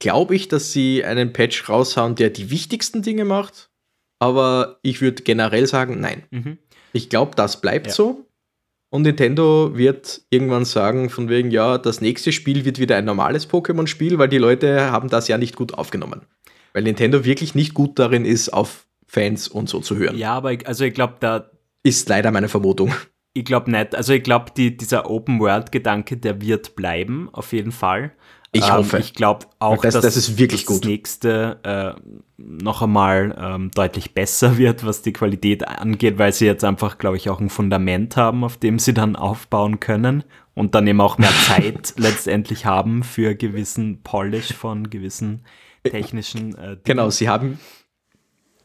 [0.00, 3.70] glaube ich, dass sie einen Patch raushauen, der die wichtigsten Dinge macht.
[4.18, 6.24] Aber ich würde generell sagen, nein.
[6.30, 6.58] Mhm.
[6.92, 7.92] Ich glaube, das bleibt ja.
[7.92, 8.26] so.
[8.90, 13.48] Und Nintendo wird irgendwann sagen, von wegen, ja, das nächste Spiel wird wieder ein normales
[13.48, 16.22] Pokémon-Spiel, weil die Leute haben das ja nicht gut aufgenommen.
[16.72, 20.18] Weil Nintendo wirklich nicht gut darin ist, auf Fans und so zu hören.
[20.18, 21.50] Ja, aber ich, also ich glaube, da.
[21.84, 22.92] Ist leider meine Vermutung.
[23.34, 23.94] Ich glaube nicht.
[23.94, 28.12] Also ich glaube, die, dieser Open-World-Gedanke, der wird bleiben, auf jeden Fall.
[28.54, 28.98] Ich ähm, hoffe.
[28.98, 30.84] Ich glaube auch, das, dass das ist wirklich das gut.
[30.84, 32.00] nächste äh,
[32.36, 37.16] noch einmal ähm, deutlich besser wird, was die Qualität angeht, weil sie jetzt einfach, glaube
[37.16, 41.16] ich, auch ein Fundament haben, auf dem sie dann aufbauen können und dann eben auch
[41.16, 45.44] mehr Zeit letztendlich haben für gewissen Polish von gewissen
[45.82, 46.80] technischen äh, Dingen.
[46.84, 47.58] Genau, sie haben,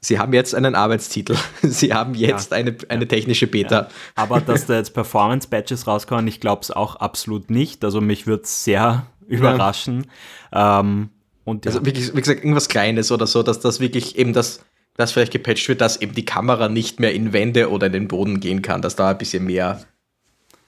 [0.01, 1.35] sie haben jetzt einen Arbeitstitel.
[1.63, 2.57] Sie haben jetzt Ja.
[2.57, 3.75] eine, eine technische Beta.
[3.81, 3.87] Ja.
[4.15, 7.83] Aber dass da jetzt Performance-Badges rauskommen, ich glaube es auch absolut nicht.
[7.83, 10.07] Also mich würde es sehr überraschen.
[10.53, 11.09] Ähm,
[11.43, 11.71] und ja.
[11.71, 14.63] Also wirklich, wie gesagt, irgendwas Kleines oder so, dass das wirklich eben das,
[14.95, 18.07] das vielleicht gepatcht wird, dass eben die Kamera nicht mehr in Wände oder in den
[18.07, 19.81] Boden gehen kann, dass da ein bisschen mehr,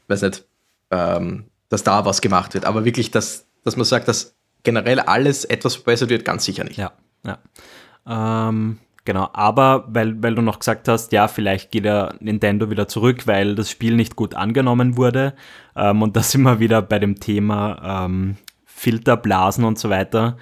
[0.08, 0.46] weiß nicht,
[0.92, 2.65] ähm, dass da was gemacht wird.
[2.65, 6.78] Aber wirklich, dass, dass man sagt, dass generell alles etwas verbessert wird, ganz sicher nicht.
[6.78, 6.92] Ja,
[7.26, 7.38] ja.
[8.08, 12.88] Ähm, genau, aber weil, weil du noch gesagt hast, ja, vielleicht geht der Nintendo wieder
[12.88, 15.34] zurück, weil das Spiel nicht gut angenommen wurde.
[15.76, 20.38] Ähm, und da sind wir wieder bei dem Thema ähm, Filterblasen und so weiter.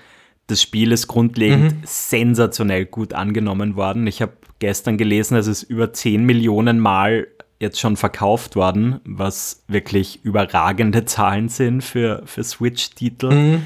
[0.47, 4.06] Das Spiel ist grundlegend sensationell gut angenommen worden.
[4.06, 7.27] Ich habe gestern gelesen, es ist über 10 Millionen Mal
[7.60, 13.60] jetzt schon verkauft worden, was wirklich überragende Zahlen sind für, für Switch-Titel.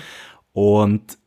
[0.54, 1.18] Und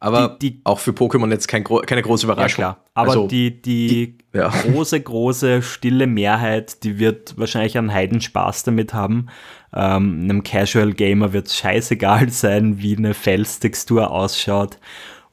[0.00, 2.56] Aber Die- die- auch für Pokémon jetzt kein, keine große ja, Überraschung.
[2.62, 2.84] klar.
[2.94, 4.48] Aber Also, die, die, ja.
[4.48, 9.26] große, große, stille Mehrheit, die wird wahrscheinlich einen Heidenspaß damit haben.
[9.74, 14.78] Ähm, einem Casual Gamer wird es scheißegal sein, wie eine Felstextur ausschaut.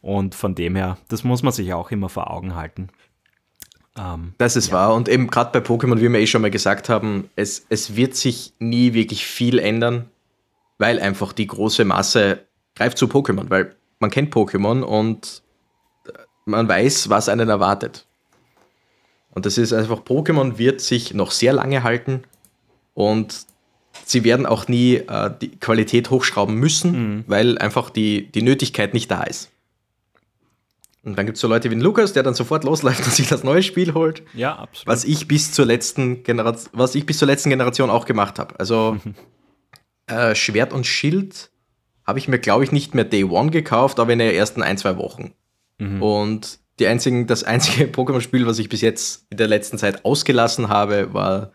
[0.02, 2.90] Und von dem her, das muss man sich auch immer vor Augen halten.
[3.98, 4.94] Ähm, Das ist wahr.
[4.96, 8.16] Und eben gerade bei Pokémon, wie wir eh schon mal gesagt haben, es, es wird
[8.16, 10.06] sich nie wirklich viel ändern,
[10.80, 12.40] weil einfach die große Masse
[12.76, 15.44] greift zu Pokémon, weil man kennt Pokémon und
[16.08, 16.12] äh,
[16.46, 18.06] man weiß, was einen erwartet.
[19.32, 22.24] Und das ist einfach, Pokémon wird sich noch sehr lange halten
[22.94, 23.46] und
[24.06, 29.12] sie werden auch nie äh, die Qualität hochschrauben müssen, weil einfach die, die Nötigkeit nicht
[29.12, 29.52] da ist.
[31.04, 33.28] Und dann gibt es so Leute wie den Lukas, der dann sofort losläuft und sich
[33.28, 34.24] das neue Spiel holt.
[34.34, 34.88] ja, absolut.
[34.88, 38.60] Was ich bis zur letzten Generation, was ich bis zur letzten Generation auch gemacht habe.
[38.60, 38.98] Also
[40.08, 41.52] äh, Schwert und Schild
[42.06, 44.78] habe ich mir, glaube ich, nicht mehr Day One gekauft, aber in den ersten ein,
[44.78, 45.34] zwei Wochen.
[46.02, 50.70] Und die einzigen, das einzige Pokémon-Spiel, was ich bis jetzt in der letzten Zeit ausgelassen
[50.70, 51.52] habe, war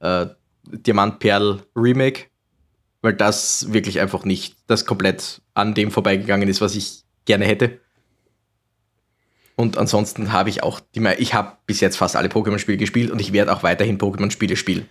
[0.00, 0.26] äh,
[0.64, 2.24] Diamant Perl Remake,
[3.00, 7.80] weil das wirklich einfach nicht, das komplett an dem vorbeigegangen ist, was ich gerne hätte.
[9.54, 13.20] Und ansonsten habe ich auch, die, ich habe bis jetzt fast alle Pokémon-Spiele gespielt und
[13.20, 14.88] ich werde auch weiterhin Pokémon-Spiele spielen.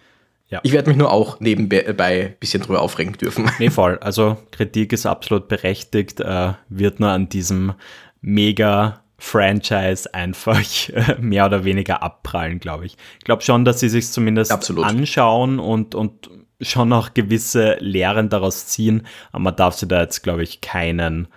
[0.52, 0.60] Ja.
[0.64, 3.50] Ich werde mich nur auch nebenbei ein bisschen drüber aufregen dürfen.
[3.58, 3.98] Nee, voll.
[4.00, 7.74] Also Kritik ist absolut berechtigt, äh, wird nur an diesem
[8.20, 12.98] Mega-Franchise einfach äh, mehr oder weniger abprallen, glaube ich.
[13.20, 14.84] Ich glaube schon, dass sie sich zumindest Absolut.
[14.86, 20.22] anschauen und, und schon auch gewisse Lehren daraus ziehen, aber man darf sie da jetzt,
[20.22, 21.30] glaube ich, keinen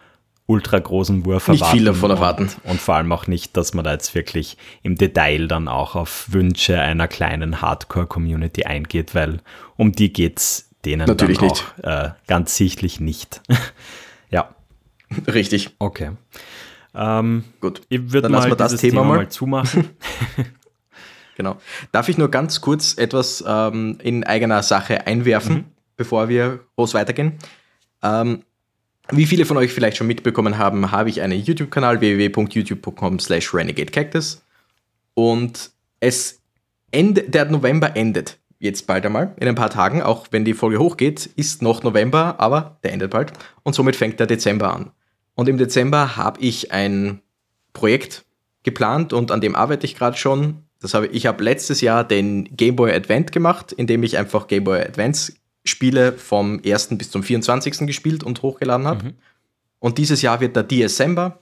[0.46, 1.76] ultra großen Wurf Nicht erwarten.
[1.78, 2.42] viel davon erwarten.
[2.64, 5.94] Und, und vor allem auch nicht, dass man da jetzt wirklich im Detail dann auch
[5.94, 9.40] auf Wünsche einer kleinen Hardcore-Community eingeht, weil
[9.76, 11.64] um die geht's denen Natürlich dann nicht.
[11.82, 13.40] auch äh, ganz sichtlich nicht.
[14.30, 14.54] ja,
[15.26, 16.10] Richtig, okay.
[16.94, 17.80] Ähm, gut.
[17.88, 19.16] ich würde Dann mal lassen wir das Thema mal.
[19.18, 19.90] mal zumachen.
[21.36, 21.56] Genau.
[21.90, 25.64] Darf ich nur ganz kurz etwas ähm, in eigener Sache einwerfen,
[25.96, 27.40] bevor wir groß weitergehen?
[28.04, 28.44] Ähm,
[29.10, 34.42] wie viele von euch vielleicht schon mitbekommen haben, habe ich einen YouTube-Kanal www.youtube.com slash renegadecactus
[35.14, 36.40] und es
[36.90, 40.78] endet, der November endet jetzt bald einmal, in ein paar Tagen, auch wenn die Folge
[40.78, 44.90] hochgeht, ist noch November, aber der endet bald und somit fängt der Dezember an.
[45.34, 47.20] Und im Dezember habe ich ein
[47.74, 48.24] Projekt
[48.62, 50.64] geplant und an dem arbeite ich gerade schon.
[50.80, 54.64] Das habe, ich habe letztes Jahr den Game Boy Advent gemacht, indem ich einfach Game
[54.64, 56.88] Boy Advance Spiele vom 1.
[56.98, 57.86] bis zum 24.
[57.86, 59.14] gespielt und hochgeladen habe.
[59.78, 61.40] Und dieses Jahr wird der December.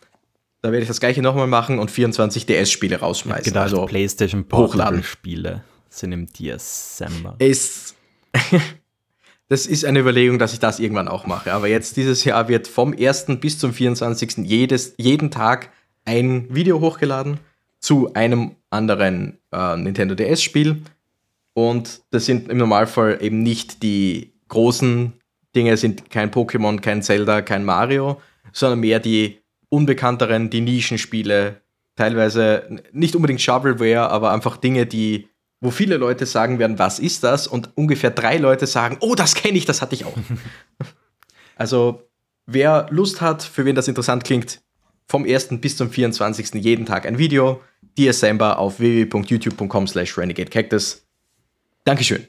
[0.63, 3.45] Da werde ich das gleiche nochmal machen und 24 DS-Spiele rausschmeißen.
[3.45, 5.03] gedacht, also PlayStation hochladen.
[5.03, 7.35] Spiele sind im Dezember.
[7.39, 7.95] ist,
[9.49, 11.53] das ist eine Überlegung, dass ich das irgendwann auch mache.
[11.53, 13.27] Aber jetzt dieses Jahr wird vom 1.
[13.41, 14.39] bis zum 24.
[14.39, 15.71] Jedes, jeden Tag
[16.05, 17.39] ein Video hochgeladen
[17.79, 20.83] zu einem anderen äh, Nintendo DS-Spiel.
[21.55, 25.13] Und das sind im Normalfall eben nicht die großen
[25.55, 28.21] Dinge, sind kein Pokémon, kein Zelda, kein Mario,
[28.53, 29.39] sondern mehr die
[29.69, 31.63] unbekannteren, die Nischenspiele,
[31.97, 35.29] teilweise nicht unbedingt Shovelware, aber einfach Dinge, die,
[35.61, 37.47] wo viele Leute sagen werden, was ist das?
[37.47, 40.17] Und ungefähr drei Leute sagen, oh, das kenne ich, das hatte ich auch.
[41.57, 42.09] also,
[42.47, 44.61] wer Lust hat, für wen das interessant klingt,
[45.07, 45.49] vom 1.
[45.61, 46.55] bis zum 24.
[46.55, 47.61] jeden Tag ein Video.
[47.99, 51.02] December auf www.youtube.com slash renegadecactus.
[51.85, 52.27] Dankeschön.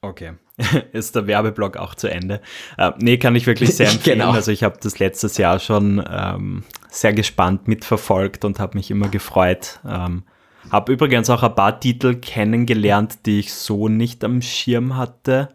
[0.00, 0.32] Okay.
[0.92, 2.40] Ist der Werbeblock auch zu Ende?
[2.78, 4.18] Äh, nee, kann ich wirklich sehr empfehlen.
[4.20, 4.32] genau.
[4.32, 9.08] Also ich habe das letztes Jahr schon ähm, sehr gespannt mitverfolgt und habe mich immer
[9.08, 9.80] gefreut.
[9.86, 10.24] Ähm,
[10.70, 15.48] habe übrigens auch ein paar Titel kennengelernt, die ich so nicht am Schirm hatte.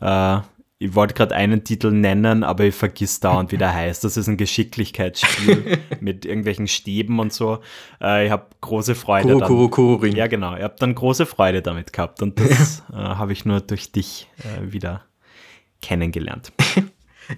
[0.00, 0.38] Äh,
[0.80, 4.04] ich wollte gerade einen Titel nennen, aber ich vergiss dauernd, wie der heißt.
[4.04, 7.58] Das ist ein Geschicklichkeitsspiel mit irgendwelchen Stäben und so.
[8.00, 9.32] Äh, ich habe große Freude.
[9.32, 10.56] Kuro, Kuro, Kuro Ja, genau.
[10.56, 14.28] Ich habe dann große Freude damit gehabt und das äh, habe ich nur durch dich
[14.38, 15.04] äh, wieder
[15.82, 16.52] kennengelernt.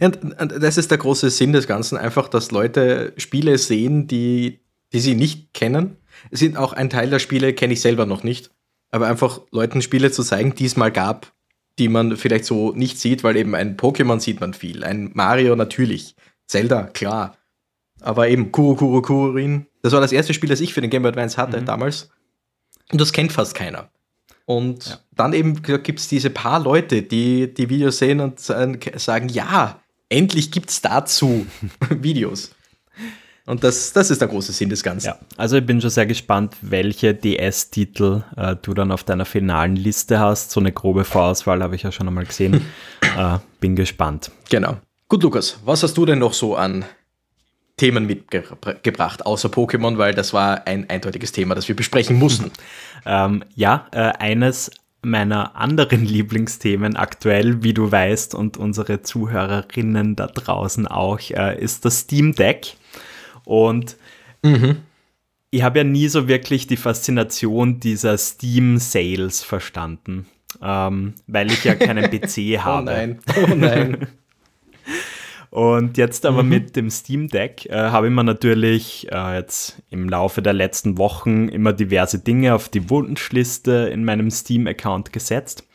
[0.00, 4.60] Und, und, das ist der große Sinn des Ganzen, einfach, dass Leute Spiele sehen, die,
[4.92, 5.96] die sie nicht kennen.
[6.30, 8.50] Es sind auch ein Teil der Spiele, kenne ich selber noch nicht.
[8.90, 11.32] Aber einfach Leuten Spiele zu zeigen, die es mal gab,
[11.80, 15.56] die man vielleicht so nicht sieht, weil eben ein Pokémon sieht man viel, ein Mario
[15.56, 16.14] natürlich,
[16.46, 17.36] Zelda, klar.
[18.00, 21.02] Aber eben Kuro Kuro Kurin, das war das erste Spiel, das ich für den Game
[21.02, 21.64] Boy Advance hatte mhm.
[21.64, 22.10] damals.
[22.92, 23.90] Und das kennt fast keiner.
[24.44, 24.98] Und ja.
[25.14, 30.50] dann eben gibt es diese paar Leute, die die Videos sehen und sagen, ja, endlich
[30.50, 31.46] gibt es dazu
[31.90, 32.50] Videos.
[33.50, 35.08] Und das, das ist der große Sinn des Ganzen.
[35.08, 39.74] Ja, also ich bin schon sehr gespannt, welche DS-Titel äh, du dann auf deiner finalen
[39.74, 40.52] Liste hast.
[40.52, 42.64] So eine grobe Vorauswahl habe ich ja schon einmal gesehen.
[43.18, 44.30] äh, bin gespannt.
[44.50, 44.76] Genau.
[45.08, 46.84] Gut, Lukas, was hast du denn noch so an
[47.76, 52.52] Themen mitgebracht, außer Pokémon, weil das war ein eindeutiges Thema, das wir besprechen mussten.
[53.04, 54.70] ähm, ja, äh, eines
[55.02, 61.84] meiner anderen Lieblingsthemen aktuell, wie du weißt, und unsere Zuhörerinnen da draußen auch, äh, ist
[61.84, 62.76] das Steam Deck.
[63.44, 63.96] Und
[64.42, 64.78] mhm.
[65.50, 70.26] ich habe ja nie so wirklich die Faszination dieser Steam-Sales verstanden,
[70.62, 72.82] ähm, weil ich ja keinen PC habe.
[72.82, 74.06] Oh nein, oh nein.
[75.50, 76.48] Und jetzt aber mhm.
[76.48, 80.96] mit dem Steam Deck äh, habe ich mir natürlich äh, jetzt im Laufe der letzten
[80.96, 85.66] Wochen immer diverse Dinge auf die Wunschliste in meinem Steam-Account gesetzt.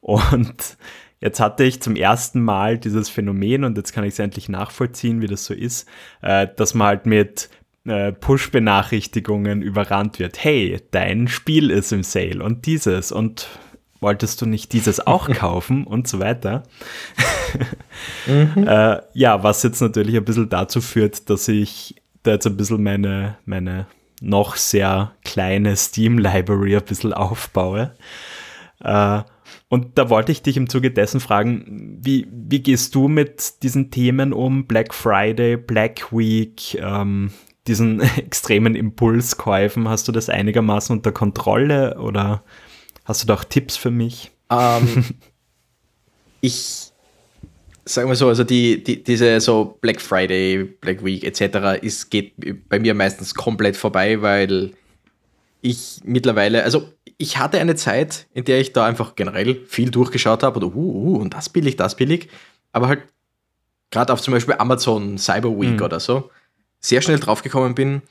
[0.00, 0.76] Und
[1.20, 5.22] Jetzt hatte ich zum ersten Mal dieses Phänomen und jetzt kann ich es endlich nachvollziehen,
[5.22, 5.88] wie das so ist,
[6.22, 7.48] äh, dass man halt mit
[7.86, 10.42] äh, Push-Benachrichtigungen überrannt wird.
[10.42, 13.48] Hey, dein Spiel ist im Sale und dieses und
[14.00, 16.64] wolltest du nicht dieses auch kaufen und so weiter.
[18.26, 18.66] mhm.
[18.66, 22.82] äh, ja, was jetzt natürlich ein bisschen dazu führt, dass ich da jetzt ein bisschen
[22.82, 23.86] meine, meine
[24.20, 27.94] noch sehr kleine Steam-Library ein bisschen aufbaue.
[28.80, 29.22] Äh,
[29.68, 33.90] und da wollte ich dich im Zuge dessen fragen, wie, wie gehst du mit diesen
[33.90, 37.32] Themen um Black Friday, Black Week, ähm,
[37.66, 39.88] diesen extremen Impulskäufen?
[39.88, 42.44] Hast du das einigermaßen unter Kontrolle oder
[43.04, 44.30] hast du da auch Tipps für mich?
[44.50, 45.04] Ähm,
[46.40, 46.92] ich
[47.84, 51.82] sage mal so, also die, die, diese so Black Friday, Black Week etc.
[51.82, 52.34] ist, geht
[52.68, 54.74] bei mir meistens komplett vorbei, weil
[55.60, 56.88] ich mittlerweile, also
[57.18, 61.14] ich hatte eine Zeit, in der ich da einfach generell viel durchgeschaut habe oder uh,
[61.14, 62.28] uh, und das billig, das billig,
[62.72, 63.02] aber halt
[63.90, 65.82] gerade auf zum Beispiel Amazon Cyber Week mhm.
[65.82, 66.30] oder so
[66.80, 68.02] sehr schnell draufgekommen bin,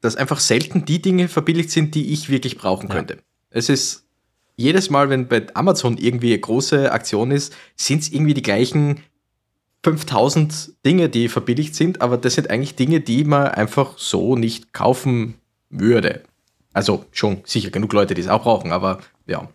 [0.00, 2.94] dass einfach selten die Dinge verbilligt sind, die ich wirklich brauchen ja.
[2.94, 3.18] könnte.
[3.50, 4.04] Es ist
[4.56, 9.00] jedes Mal, wenn bei Amazon irgendwie eine große Aktion ist, sind es irgendwie die gleichen
[9.84, 14.72] 5000 Dinge, die verbilligt sind, aber das sind eigentlich Dinge, die man einfach so nicht
[14.72, 15.34] kaufen
[15.70, 16.22] würde.
[16.72, 19.48] Also schon sicher genug Leute, die es auch brauchen, aber ja.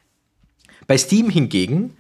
[0.86, 1.98] Bei Steam hingegen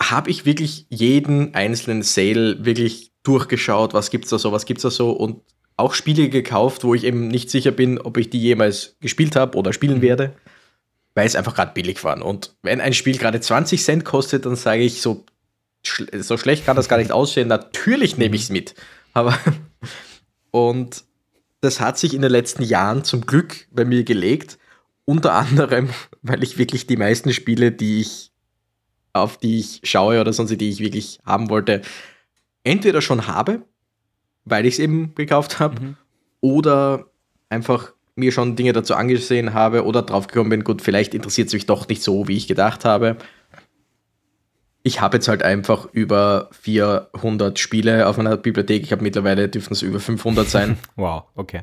[0.00, 4.90] habe ich wirklich jeden einzelnen Sale wirklich durchgeschaut, was gibt's da so, was gibt's da
[4.90, 5.40] so und
[5.76, 9.58] auch Spiele gekauft, wo ich eben nicht sicher bin, ob ich die jemals gespielt habe
[9.58, 10.02] oder spielen mhm.
[10.02, 10.36] werde,
[11.14, 12.22] weil es einfach gerade billig waren.
[12.22, 15.24] Und wenn ein Spiel gerade 20 Cent kostet, dann sage ich so,
[15.84, 17.48] so schlecht kann das gar nicht aussehen.
[17.48, 18.74] Natürlich nehme ich es mit.
[19.12, 19.38] Aber
[20.50, 21.04] und
[21.66, 24.58] das hat sich in den letzten Jahren zum Glück bei mir gelegt.
[25.04, 25.90] Unter anderem,
[26.22, 28.32] weil ich wirklich die meisten Spiele, die ich,
[29.12, 31.82] auf die ich schaue oder sonst die ich wirklich haben wollte,
[32.64, 33.62] entweder schon habe,
[34.44, 35.96] weil ich es eben gekauft habe, mhm.
[36.40, 37.10] oder
[37.48, 41.66] einfach mir schon Dinge dazu angesehen habe oder draufgekommen bin, gut, vielleicht interessiert es mich
[41.66, 43.18] doch nicht so, wie ich gedacht habe
[44.86, 48.84] ich habe jetzt halt einfach über 400 Spiele auf meiner Bibliothek.
[48.84, 50.78] Ich habe mittlerweile, dürften es über 500 sein.
[50.94, 51.62] wow, okay.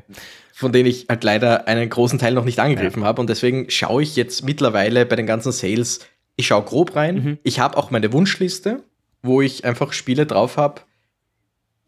[0.52, 3.08] Von denen ich halt leider einen großen Teil noch nicht angegriffen ja.
[3.08, 3.22] habe.
[3.22, 6.00] Und deswegen schaue ich jetzt mittlerweile bei den ganzen Sales,
[6.36, 7.14] ich schaue grob rein.
[7.14, 7.38] Mhm.
[7.44, 8.82] Ich habe auch meine Wunschliste,
[9.22, 10.82] wo ich einfach Spiele drauf habe,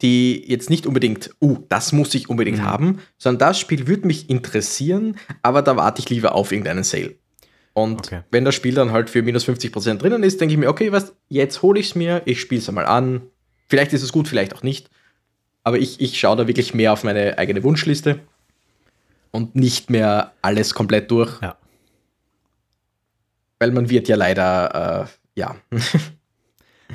[0.00, 2.64] die jetzt nicht unbedingt, uh, das muss ich unbedingt mhm.
[2.64, 7.16] haben, sondern das Spiel würde mich interessieren, aber da warte ich lieber auf irgendeinen Sale.
[7.76, 8.22] Und okay.
[8.30, 11.14] wenn das Spiel dann halt für minus 50% drinnen ist, denke ich mir, okay, was,
[11.28, 13.20] jetzt hole ich es mir, ich spiele es einmal an.
[13.68, 14.88] Vielleicht ist es gut, vielleicht auch nicht.
[15.62, 18.20] Aber ich, ich schaue da wirklich mehr auf meine eigene Wunschliste
[19.30, 21.38] und nicht mehr alles komplett durch.
[21.42, 21.58] Ja.
[23.58, 25.56] weil man wird ja leider, äh, ja.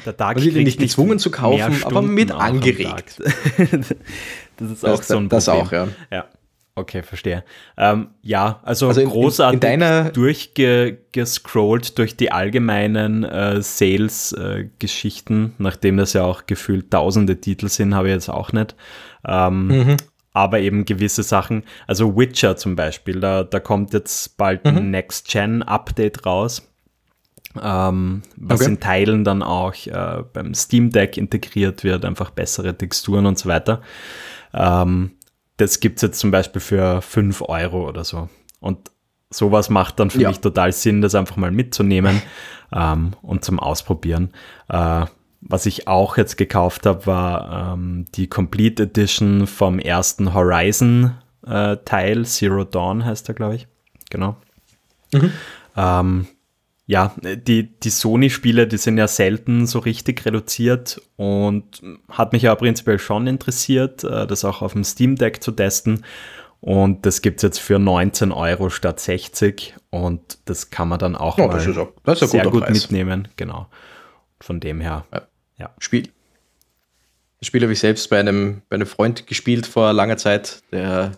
[0.03, 3.19] Der Tag man wird ja nicht gezwungen zu kaufen, aber mit angeregt.
[4.57, 5.29] das ist auch das, so ein Problem.
[5.29, 5.89] Das auch, ja.
[6.09, 6.25] Ja.
[6.81, 7.43] Okay, verstehe.
[7.77, 15.49] Ähm, ja, also, also in, großartig in, in durchgescrollt durch die allgemeinen äh, Sales-Geschichten, äh,
[15.61, 18.75] nachdem das ja auch gefühlt tausende Titel sind, habe ich jetzt auch nicht.
[19.27, 19.97] Ähm, mhm.
[20.33, 24.77] Aber eben gewisse Sachen, also Witcher zum Beispiel, da, da kommt jetzt bald mhm.
[24.77, 26.67] ein Next-Gen-Update raus.
[27.61, 28.71] Ähm, was okay.
[28.71, 33.49] in Teilen dann auch äh, beim Steam Deck integriert wird, einfach bessere Texturen und so
[33.49, 33.81] weiter.
[34.51, 35.11] Ähm,
[35.57, 38.29] das gibt es jetzt zum Beispiel für 5 Euro oder so.
[38.59, 38.91] Und
[39.29, 40.29] sowas macht dann für ja.
[40.29, 42.21] mich total Sinn, das einfach mal mitzunehmen
[42.73, 44.31] ähm, und zum Ausprobieren.
[44.69, 45.05] Äh,
[45.41, 51.77] was ich auch jetzt gekauft habe, war ähm, die Complete Edition vom ersten Horizon äh,
[51.83, 52.25] Teil.
[52.25, 53.67] Zero Dawn heißt er, glaube ich.
[54.11, 54.37] Genau.
[55.13, 55.31] Mhm.
[55.75, 56.27] Ähm,
[56.91, 62.53] ja, die, die Sony-Spiele, die sind ja selten so richtig reduziert und hat mich ja
[62.53, 66.03] prinzipiell schon interessiert, äh, das auch auf dem Steam Deck zu testen.
[66.59, 71.15] Und das gibt es jetzt für 19 Euro statt 60 und das kann man dann
[71.15, 72.73] auch, oh, mal auch, das sehr gut Preis.
[72.73, 73.29] mitnehmen.
[73.37, 73.67] Genau.
[74.41, 75.05] Von dem her.
[75.13, 75.21] Ja.
[75.59, 75.69] ja.
[75.77, 76.09] Spiel.
[77.39, 81.13] Das Spiel habe ich selbst bei einem, bei einem Freund gespielt vor langer Zeit, der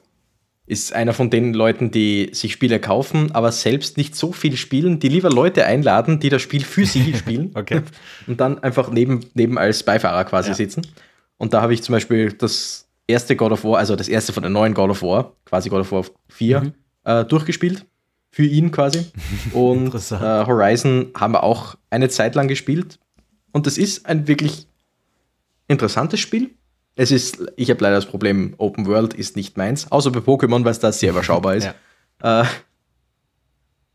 [0.65, 4.99] ist einer von den Leuten, die sich Spiele kaufen, aber selbst nicht so viel spielen,
[4.99, 7.81] die lieber Leute einladen, die das Spiel für sie spielen okay.
[8.27, 10.55] und dann einfach neben, neben als Beifahrer quasi ja.
[10.55, 10.87] sitzen.
[11.37, 14.43] Und da habe ich zum Beispiel das erste God of War, also das erste von
[14.43, 16.73] den neuen God of War, quasi God of War 4, mhm.
[17.03, 17.85] äh, durchgespielt.
[18.31, 19.05] Für ihn quasi.
[19.53, 22.97] Und äh, Horizon haben wir auch eine Zeit lang gespielt.
[23.51, 24.65] Und das ist ein wirklich
[25.67, 26.51] interessantes Spiel
[26.95, 30.63] es ist, ich habe leider das Problem, Open World ist nicht meins, außer bei Pokémon,
[30.63, 31.71] weil es da sehr überschaubar ist.
[32.21, 32.41] ja.
[32.41, 32.45] äh,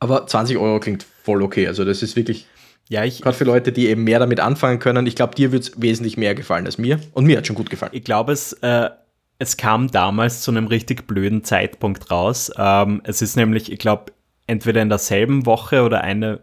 [0.01, 1.67] aber 20 Euro klingt voll okay.
[1.67, 2.47] Also das ist wirklich,
[2.89, 5.07] ja, ich, gerade für Leute, die eben mehr damit anfangen können.
[5.07, 7.01] Ich glaube, dir wird es wesentlich mehr gefallen als mir.
[7.13, 7.93] Und mir hat schon gut gefallen.
[7.95, 8.91] Ich glaube, es, äh,
[9.39, 12.51] es kam damals zu einem richtig blöden Zeitpunkt raus.
[12.57, 14.13] Ähm, es ist nämlich, ich glaube,
[14.47, 16.41] entweder in derselben Woche oder eine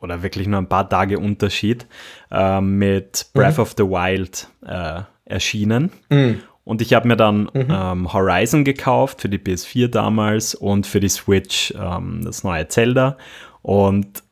[0.00, 1.86] oder wirklich nur ein paar Tage Unterschied
[2.30, 3.62] äh, mit Breath mhm.
[3.62, 5.92] of the Wild äh, erschienen.
[6.08, 6.40] Mhm.
[6.64, 7.68] Und ich habe mir dann mhm.
[7.70, 13.18] ähm, Horizon gekauft für die PS4 damals und für die Switch ähm, das neue Zelda.
[13.62, 14.24] Und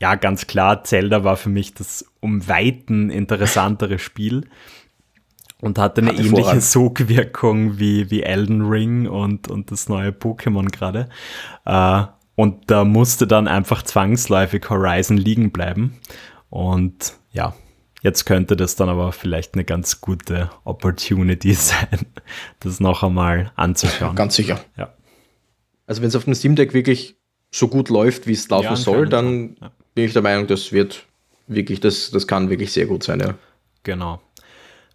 [0.00, 4.48] ja, ganz klar, Zelda war für mich das um Weiten interessantere Spiel
[5.60, 6.60] und hatte eine hatte ähnliche voran.
[6.60, 11.08] Sogwirkung wie, wie Elden Ring und, und das neue Pokémon gerade.
[11.64, 12.02] Äh,
[12.34, 15.96] und da musste dann einfach zwangsläufig Horizon liegen bleiben.
[16.50, 17.54] Und ja,
[18.06, 22.06] Jetzt könnte das dann aber vielleicht eine ganz gute Opportunity sein,
[22.60, 24.14] das noch einmal anzuschauen.
[24.14, 24.60] Ganz sicher.
[24.76, 24.94] Ja.
[25.88, 27.16] Also wenn es auf dem Steam Deck wirklich
[27.50, 29.72] so gut läuft, wie es laufen ja, soll, dann ja.
[29.96, 31.04] bin ich der Meinung, das wird
[31.48, 33.34] wirklich, das, das kann wirklich sehr gut sein, ja.
[33.82, 34.20] Genau.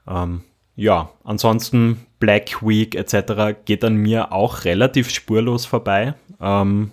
[0.08, 0.46] Ähm,
[0.78, 3.58] ja, ansonsten Black Week etc.
[3.66, 6.14] geht an mir auch relativ spurlos vorbei.
[6.40, 6.92] Ähm,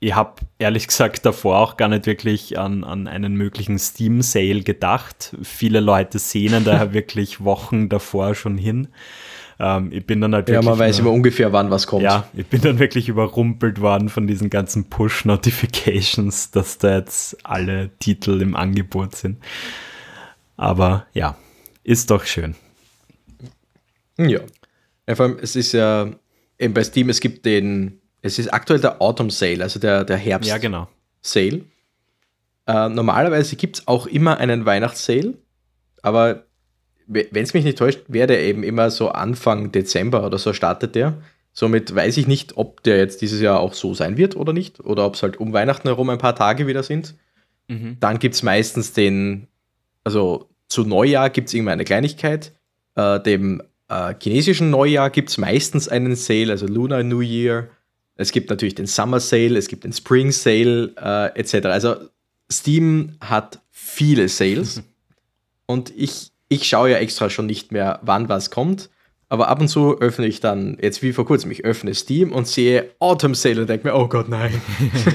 [0.00, 5.36] ich habe ehrlich gesagt davor auch gar nicht wirklich an, an einen möglichen Steam-Sale gedacht.
[5.42, 8.88] Viele Leute sehnen daher wirklich Wochen davor schon hin.
[9.58, 12.02] Ähm, ich bin dann halt Ja, man weiß immer ungefähr, wann was kommt.
[12.02, 17.90] Ja, ich bin dann wirklich überrumpelt worden von diesen ganzen Push-Notifications, dass da jetzt alle
[17.98, 19.36] Titel im Angebot sind.
[20.56, 21.36] Aber ja,
[21.84, 22.54] ist doch schön.
[24.16, 24.40] Ja.
[25.06, 26.10] ja vor allem, es ist ja
[26.58, 30.16] eben bei Steam, es gibt den es ist aktuell der Autumn Sale, also der, der
[30.16, 30.88] Herbst ja, genau.
[31.22, 31.64] Sale.
[32.66, 35.34] Äh, normalerweise gibt es auch immer einen Weihnachtssale,
[36.02, 36.44] aber
[37.06, 40.94] wenn es mich nicht täuscht, wäre der eben immer so Anfang Dezember oder so startet
[40.94, 41.20] der.
[41.52, 44.78] Somit weiß ich nicht, ob der jetzt dieses Jahr auch so sein wird oder nicht,
[44.78, 47.16] oder ob es halt um Weihnachten herum ein paar Tage wieder sind.
[47.66, 47.96] Mhm.
[47.98, 49.48] Dann gibt es meistens den,
[50.04, 52.52] also zu Neujahr gibt es irgendwann eine Kleinigkeit.
[52.94, 57.70] Äh, dem äh, chinesischen Neujahr gibt es meistens einen Sale, also Lunar New Year
[58.20, 61.66] es gibt natürlich den Summer Sale, es gibt den Spring Sale äh, etc.
[61.66, 61.96] Also
[62.52, 64.82] Steam hat viele Sales
[65.66, 68.90] und ich, ich schaue ja extra schon nicht mehr, wann was kommt.
[69.28, 72.48] Aber ab und zu öffne ich dann, jetzt wie vor kurzem, ich öffne Steam und
[72.48, 74.60] sehe Autumn Sale und denke mir, oh Gott, nein.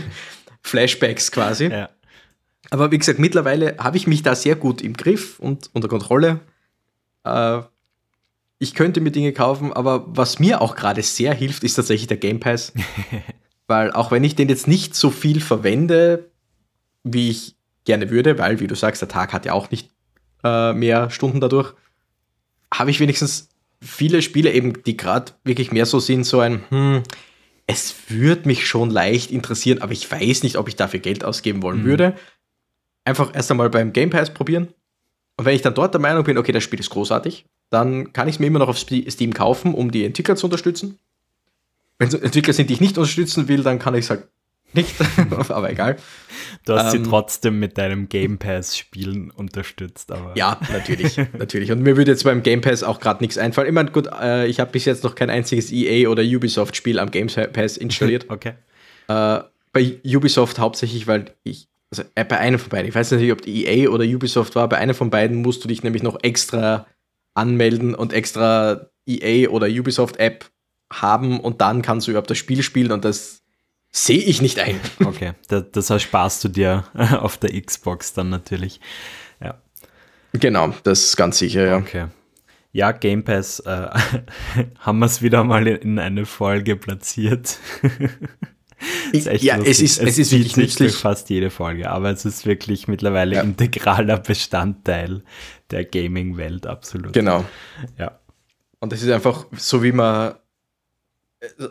[0.63, 1.67] Flashbacks quasi.
[1.67, 1.89] Ja.
[2.71, 6.39] Aber wie gesagt, mittlerweile habe ich mich da sehr gut im Griff und unter Kontrolle.
[7.23, 7.59] Äh,
[8.59, 12.17] ich könnte mir Dinge kaufen, aber was mir auch gerade sehr hilft, ist tatsächlich der
[12.17, 12.73] Game Pass.
[13.67, 16.29] weil auch wenn ich den jetzt nicht so viel verwende,
[17.03, 19.91] wie ich gerne würde, weil, wie du sagst, der Tag hat ja auch nicht
[20.43, 21.73] äh, mehr Stunden dadurch,
[22.73, 23.49] habe ich wenigstens
[23.81, 27.03] viele Spiele eben, die gerade wirklich mehr so sind, so ein, hm,
[27.67, 31.63] es würde mich schon leicht interessieren, aber ich weiß nicht, ob ich dafür Geld ausgeben
[31.63, 31.85] wollen mhm.
[31.85, 32.15] würde.
[33.03, 34.69] Einfach erst einmal beim Game Pass probieren.
[35.37, 38.27] Und wenn ich dann dort der Meinung bin, okay, das Spiel ist großartig, dann kann
[38.27, 40.99] ich es mir immer noch auf Steam kaufen, um die Entwickler zu unterstützen.
[41.97, 44.27] Wenn es Entwickler sind, die ich nicht unterstützen will, dann kann ich es halt
[44.75, 44.93] nicht,
[45.49, 45.95] aber egal.
[46.65, 50.33] Du hast ähm, sie trotzdem mit deinem Game Pass Spielen unterstützt, aber.
[50.35, 51.71] Ja, natürlich, natürlich.
[51.71, 53.69] Und mir würde jetzt beim Game Pass auch gerade nichts einfallen.
[53.69, 56.99] Ich meine, gut, äh, ich habe bis jetzt noch kein einziges EA oder Ubisoft Spiel
[56.99, 58.25] am Game Pass installiert.
[58.29, 58.53] okay.
[59.07, 59.39] Äh,
[59.71, 63.41] bei Ubisoft hauptsächlich, weil ich, also äh, bei einem von beiden, ich weiß nicht, ob
[63.41, 66.85] die EA oder Ubisoft war, bei einem von beiden musst du dich nämlich noch extra
[67.35, 70.49] anmelden und extra EA oder Ubisoft App
[70.91, 73.43] haben und dann kannst du überhaupt das Spiel spielen und das
[73.91, 74.79] sehe ich nicht ein.
[75.05, 78.79] Okay, das, das ersparst du dir auf der Xbox dann natürlich.
[79.41, 79.61] Ja.
[80.33, 81.77] Genau, das ist ganz sicher, ja.
[81.77, 82.07] Okay.
[82.71, 83.87] Ja, Game Pass äh,
[84.79, 87.57] haben wir es wieder mal in eine Folge platziert.
[89.13, 89.71] ja, lustig.
[89.71, 90.95] es ist, es, es ist wirklich nützlich.
[90.95, 93.41] fast jede Folge, aber es ist wirklich mittlerweile ja.
[93.41, 95.23] integraler Bestandteil
[95.71, 97.13] der Gaming-Welt, absolut.
[97.13, 97.45] Genau.
[97.97, 98.19] Ja.
[98.79, 100.35] Und es ist einfach so, wie man,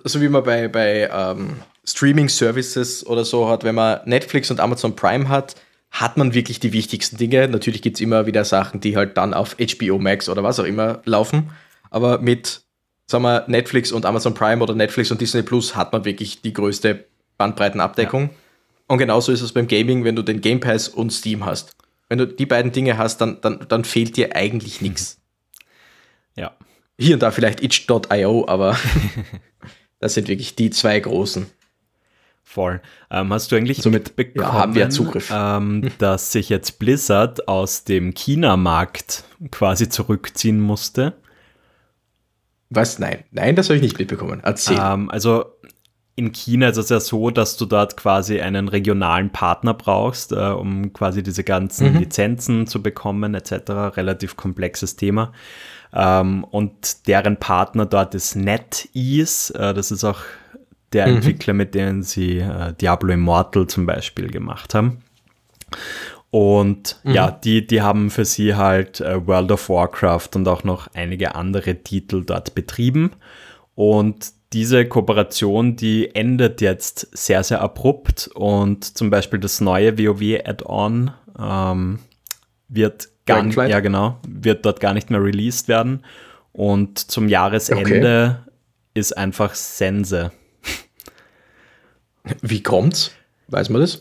[0.05, 4.97] so wie man bei, bei ähm, Streaming-Services oder so hat, wenn man Netflix und Amazon
[4.97, 5.55] Prime hat,
[5.91, 7.47] hat man wirklich die wichtigsten Dinge.
[7.47, 10.65] Natürlich gibt es immer wieder Sachen, die halt dann auf HBO Max oder was auch
[10.65, 11.51] immer laufen.
[11.91, 12.64] Aber mit,
[13.07, 16.53] sagen wir, Netflix und Amazon Prime oder Netflix und Disney Plus hat man wirklich die
[16.53, 17.05] größte
[17.39, 18.23] Bandbreitenabdeckung.
[18.23, 18.31] Ja.
[18.87, 21.77] Und genauso ist es beim Gaming, wenn du den Game Pass und Steam hast.
[22.09, 25.19] Wenn du die beiden Dinge hast, dann, dann, dann fehlt dir eigentlich nichts.
[26.37, 26.55] Ja.
[26.99, 28.77] Hier und da vielleicht itch.io, aber
[30.01, 31.47] das sind wirklich die zwei großen.
[32.43, 32.83] Voll.
[33.11, 35.33] Ähm, hast du eigentlich Somit mitbekommen, ja, haben wir Zugriff.
[35.35, 41.15] Ähm, dass sich jetzt Blizzard aus dem China-Markt quasi zurückziehen musste?
[42.75, 42.99] Was?
[42.99, 44.41] Nein, nein, das habe ich nicht mitbekommen.
[44.43, 44.79] Erzähl.
[44.81, 45.45] Ähm, also
[46.17, 50.37] in China ist es ja so, dass du dort quasi einen regionalen Partner brauchst, äh,
[50.37, 51.99] um quasi diese ganzen mhm.
[51.99, 53.97] Lizenzen zu bekommen, etc.
[53.97, 55.33] Relativ komplexes Thema.
[55.93, 59.55] Ähm, und deren Partner dort ist NetEase.
[59.55, 60.21] Äh, das ist auch
[60.93, 61.17] der mhm.
[61.17, 65.03] Entwickler, mit denen sie äh, Diablo Immortal zum Beispiel gemacht haben.
[66.35, 67.15] Und mhm.
[67.15, 71.37] ja, die, die haben für sie halt äh, World of Warcraft und auch noch einige
[71.37, 73.13] andere Titel dort betrieben.
[73.77, 81.13] Und diese Kooperation, die endet jetzt sehr, sehr abrupt und zum Beispiel das neue WoW-Add-on
[81.39, 82.01] ähm,
[82.67, 86.05] wird gar nicht, ja genau, wird dort gar nicht mehr released werden.
[86.51, 88.53] Und zum Jahresende okay.
[88.95, 90.33] ist einfach Sense.
[92.43, 93.13] Wie kommt's?
[93.47, 94.01] Weiß man das?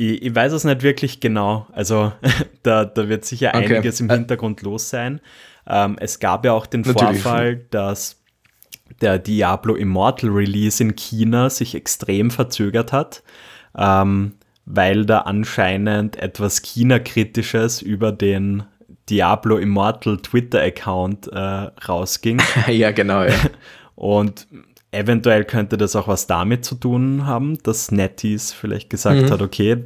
[0.00, 1.66] Ich, ich weiß es nicht wirklich genau.
[1.72, 2.12] Also
[2.62, 3.76] da, da wird sicher okay.
[3.76, 4.14] einiges im äh.
[4.14, 5.20] Hintergrund los sein.
[5.66, 7.22] Ähm, es gab ja auch den Natürlich.
[7.22, 8.16] Vorfall, dass
[9.02, 13.22] der Diablo Immortal Release in China sich extrem verzögert hat,
[13.76, 14.32] ähm,
[14.64, 18.64] weil da anscheinend etwas China-Kritisches über den
[19.10, 22.40] Diablo Immortal Twitter-Account äh, rausging.
[22.68, 23.24] ja, genau.
[23.24, 23.34] Ja.
[23.96, 24.46] Und
[24.92, 29.30] Eventuell könnte das auch was damit zu tun haben, dass Netties vielleicht gesagt mhm.
[29.30, 29.84] hat, okay,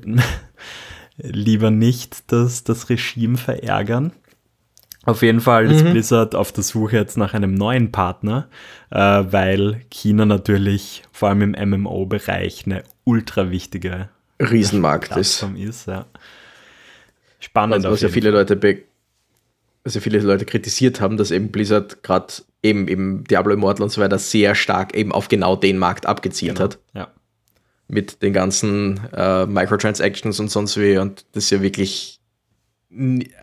[1.17, 4.13] lieber nicht das, das Regime verärgern.
[5.07, 5.93] Auf jeden Fall ist mhm.
[5.93, 8.49] Blizzard auf der Suche jetzt nach einem neuen Partner,
[8.91, 14.09] äh, weil China natürlich vor allem im MMO-Bereich eine ultra wichtige
[14.41, 15.47] Riesenmarkt ist.
[15.57, 16.07] ist ja.
[17.39, 17.75] Spannend.
[17.75, 18.59] Also, was ja viele Leute
[19.85, 22.33] was ja viele Leute kritisiert haben, dass eben Blizzard gerade
[22.65, 26.57] eben im Diablo Immortal und so weiter sehr stark eben auf genau den Markt abgezielt
[26.57, 26.65] genau.
[26.65, 26.79] hat.
[26.95, 27.09] Ja.
[27.87, 32.19] Mit den ganzen äh, Microtransactions und sonst wie und das ja wirklich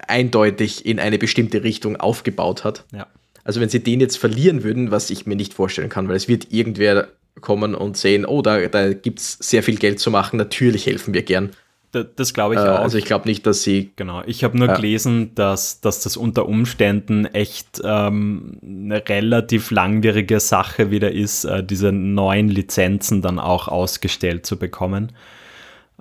[0.07, 2.85] eindeutig in eine bestimmte Richtung aufgebaut hat.
[2.91, 3.07] Ja.
[3.43, 6.27] Also wenn sie den jetzt verlieren würden, was ich mir nicht vorstellen kann, weil es
[6.27, 7.09] wird irgendwer
[7.41, 11.13] kommen und sehen, oh, da, da gibt es sehr viel Geld zu machen, natürlich helfen
[11.13, 11.51] wir gern.
[11.91, 12.79] Das, glaube ich äh, auch.
[12.79, 13.91] Also ich glaube nicht, dass sie.
[13.97, 19.71] Genau, ich habe nur äh, gelesen, dass, dass das unter Umständen echt ähm, eine relativ
[19.71, 25.11] langwierige Sache wieder ist, äh, diese neuen Lizenzen dann auch ausgestellt zu bekommen.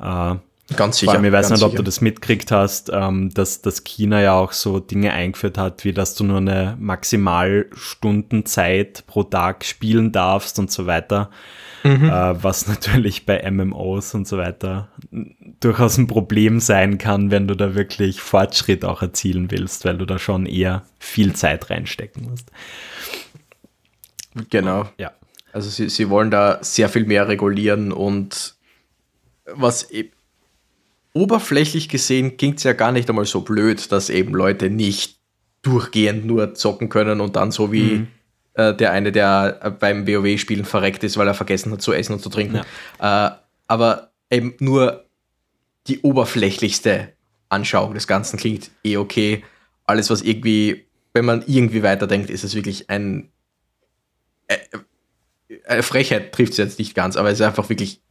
[0.01, 0.37] Äh,
[0.77, 1.15] ganz sicher.
[1.15, 1.71] Weil ich weiß nicht, sicher.
[1.71, 5.85] ob du das mitkriegt hast, ähm, dass, dass China ja auch so Dinge eingeführt hat,
[5.85, 11.31] wie dass du nur eine Maximalstundenzeit pro Tag spielen darfst und so weiter.
[11.83, 12.11] Mhm.
[12.11, 14.89] Äh, was natürlich bei MMOs und so weiter
[15.61, 20.05] durchaus ein Problem sein kann, wenn du da wirklich Fortschritt auch erzielen willst, weil du
[20.05, 22.51] da schon eher viel Zeit reinstecken musst.
[24.51, 24.89] Genau.
[24.99, 25.13] Ja.
[25.53, 28.55] Also sie, sie wollen da sehr viel mehr regulieren und
[29.47, 30.11] was e
[31.13, 35.19] oberflächlich gesehen klingt es ja gar nicht einmal so blöd, dass eben Leute nicht
[35.63, 38.07] durchgehend nur zocken können und dann so wie mhm.
[38.61, 42.21] Äh, der eine, der beim WoW-Spielen verreckt ist, weil er vergessen hat zu essen und
[42.21, 42.61] zu trinken.
[43.01, 43.29] Ja.
[43.29, 43.37] Äh,
[43.69, 45.07] aber eben nur
[45.87, 47.13] die oberflächlichste
[47.49, 49.45] Anschauung des Ganzen klingt eh okay.
[49.87, 50.85] Alles, was irgendwie,
[51.15, 53.31] wenn man irgendwie weiterdenkt, ist es wirklich ein.
[54.47, 54.59] Äh,
[55.65, 58.03] äh Frechheit trifft es jetzt nicht ganz, aber es ist einfach wirklich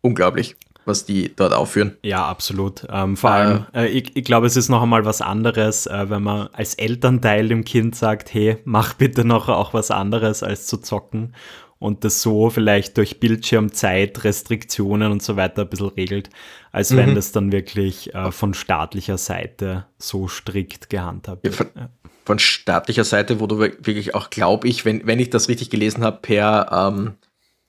[0.00, 0.56] unglaublich
[0.86, 1.96] was die dort aufführen.
[2.02, 2.86] Ja, absolut.
[2.90, 6.08] Ähm, vor äh, allem, äh, ich, ich glaube, es ist noch einmal was anderes, äh,
[6.08, 10.66] wenn man als Elternteil dem Kind sagt, hey, mach bitte noch auch was anderes als
[10.66, 11.34] zu zocken
[11.78, 16.30] und das so vielleicht durch Bildschirmzeit, Restriktionen und so weiter ein bisschen regelt,
[16.72, 16.96] als mhm.
[16.96, 21.58] wenn das dann wirklich äh, von staatlicher Seite so strikt gehandhabt wird.
[21.58, 21.88] Ja, von,
[22.24, 26.02] von, staatlicher Seite, wo du wirklich auch, glaube ich, wenn, wenn ich das richtig gelesen
[26.02, 27.14] habe, per ähm,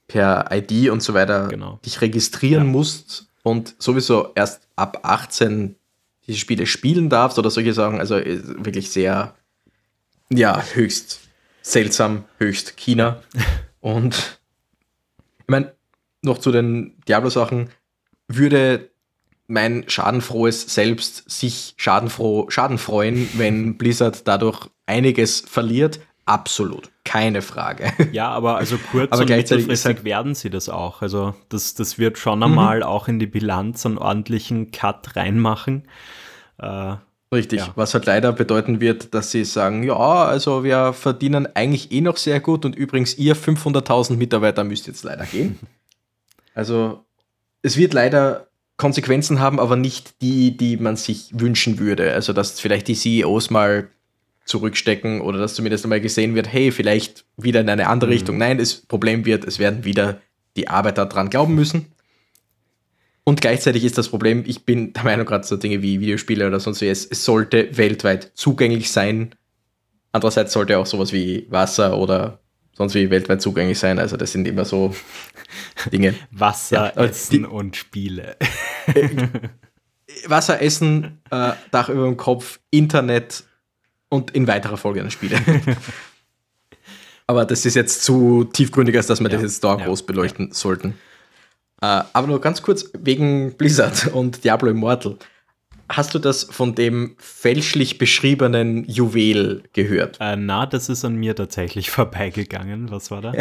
[0.07, 1.79] per ID und so weiter genau.
[1.85, 2.71] dich registrieren ja.
[2.71, 5.75] musst und sowieso erst ab 18
[6.27, 7.99] diese Spiele spielen darfst oder solche Sachen.
[7.99, 9.35] Also äh, wirklich sehr,
[10.29, 11.21] ja, höchst
[11.61, 13.21] seltsam, höchst China.
[13.79, 14.39] und
[15.39, 15.73] ich meine,
[16.21, 17.69] noch zu den Diablo-Sachen,
[18.27, 18.89] würde
[19.47, 25.99] mein schadenfrohes Selbst sich schadenfroh, schadenfreuen, wenn Blizzard dadurch einiges verliert?
[26.27, 27.93] Absolut, keine Frage.
[28.11, 31.01] Ja, aber also kurz aber und mittelfristig halt werden sie das auch.
[31.01, 32.83] Also das, das wird schon einmal mhm.
[32.83, 35.87] auch in die Bilanz einen ordentlichen Cut reinmachen.
[36.57, 36.95] Äh,
[37.33, 37.71] Richtig, ja.
[37.75, 42.17] was halt leider bedeuten wird, dass sie sagen, ja, also wir verdienen eigentlich eh noch
[42.17, 45.57] sehr gut und übrigens ihr 500.000 Mitarbeiter müsst jetzt leider gehen.
[46.53, 47.05] Also
[47.61, 48.47] es wird leider
[48.77, 52.11] Konsequenzen haben, aber nicht die, die man sich wünschen würde.
[52.13, 53.89] Also dass vielleicht die CEOs mal
[54.47, 58.13] zurückstecken oder dass zumindest einmal gesehen wird, hey, vielleicht wieder in eine andere mhm.
[58.13, 58.37] Richtung.
[58.37, 60.21] Nein, das Problem wird, es werden wieder
[60.55, 61.93] die Arbeiter dran glauben müssen.
[63.23, 66.61] Und gleichzeitig ist das Problem, ich bin der Meinung, gerade so Dinge wie Videospiele oder
[66.61, 69.35] sonst wie, es, es sollte weltweit zugänglich sein.
[70.13, 72.39] Andererseits sollte auch sowas wie Wasser oder
[72.71, 73.99] sonst wie weltweit zugänglich sein.
[73.99, 74.95] Also das sind immer so
[75.91, 76.13] Dinge.
[76.31, 78.37] Wasser, ja, Essen die, und Spiele.
[78.85, 79.27] Äh,
[80.27, 83.43] Wasser, Essen, äh, Dach über dem Kopf, Internet
[84.09, 85.37] und in weiterer Folge dann Spiele.
[87.27, 89.35] aber das ist jetzt zu tiefgründig, als dass wir ja.
[89.35, 90.53] das jetzt da groß beleuchten ja.
[90.53, 90.93] sollten.
[91.81, 95.17] Äh, aber nur ganz kurz wegen Blizzard und Diablo Immortal.
[95.89, 100.17] Hast du das von dem fälschlich beschriebenen Juwel gehört?
[100.19, 102.91] Äh, na, das ist an mir tatsächlich vorbeigegangen.
[102.91, 103.33] Was war da?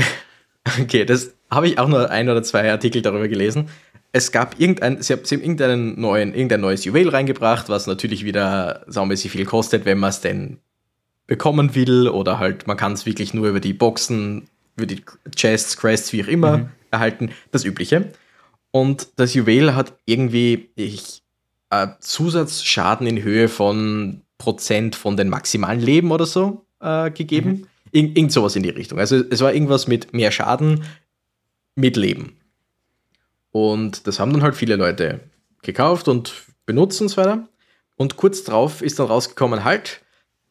[0.81, 3.69] okay, das habe ich auch nur ein oder zwei Artikel darüber gelesen
[4.13, 9.31] es gab irgendein, sie haben, irgendeinen neuen, irgendein neues Juwel reingebracht, was natürlich wieder saumäßig
[9.31, 10.59] viel kostet, wenn man es denn
[11.27, 15.03] bekommen will oder halt man kann es wirklich nur über die Boxen, über die
[15.35, 16.69] Chests, Crests, wie auch immer mhm.
[16.91, 18.13] erhalten, das Übliche.
[18.71, 21.23] Und das Juwel hat irgendwie ich,
[21.71, 27.51] äh, Zusatzschaden in Höhe von Prozent von den maximalen Leben oder so äh, gegeben.
[27.51, 27.67] Mhm.
[27.93, 28.99] Ir irgend sowas in die Richtung.
[28.99, 30.85] Also es war irgendwas mit mehr Schaden
[31.75, 32.37] mit Leben.
[33.57, 35.21] Und das haben dann halt viele Leute
[35.63, 36.35] gekauft und
[36.67, 37.49] benutzt und so weiter.
[37.97, 40.03] Und kurz drauf ist dann rausgekommen, halt,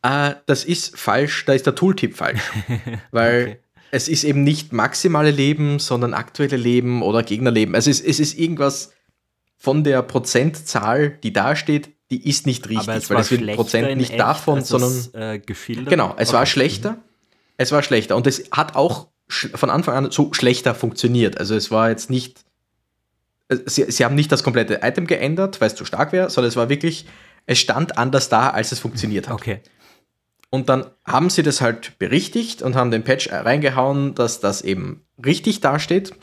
[0.01, 2.41] äh, das ist falsch, da ist der Tooltip falsch.
[3.12, 3.58] Weil okay.
[3.91, 7.76] es ist eben nicht maximale Leben, sondern aktuelle Leben oder Gegnerleben.
[7.76, 8.91] Also es, es ist irgendwas
[9.56, 13.56] von der Prozentzahl, die da steht, die ist nicht richtig, Aber es weil es wird
[13.56, 16.38] Prozent nicht echt, davon, sondern es, äh, genau, es okay.
[16.39, 16.97] war schlechter.
[17.58, 21.39] Es war schlechter und es hat auch von Anfang an so schlechter funktioniert.
[21.39, 22.45] Also es war jetzt nicht
[23.50, 26.56] sie, sie haben nicht das komplette Item geändert, weil es zu stark wäre, sondern es
[26.56, 27.06] war wirklich,
[27.46, 29.36] es stand anders da, als es funktioniert hat.
[29.36, 29.62] Okay.
[30.50, 35.06] Und dann haben sie das halt berichtigt und haben den Patch reingehauen, dass das eben
[35.24, 36.14] richtig dasteht.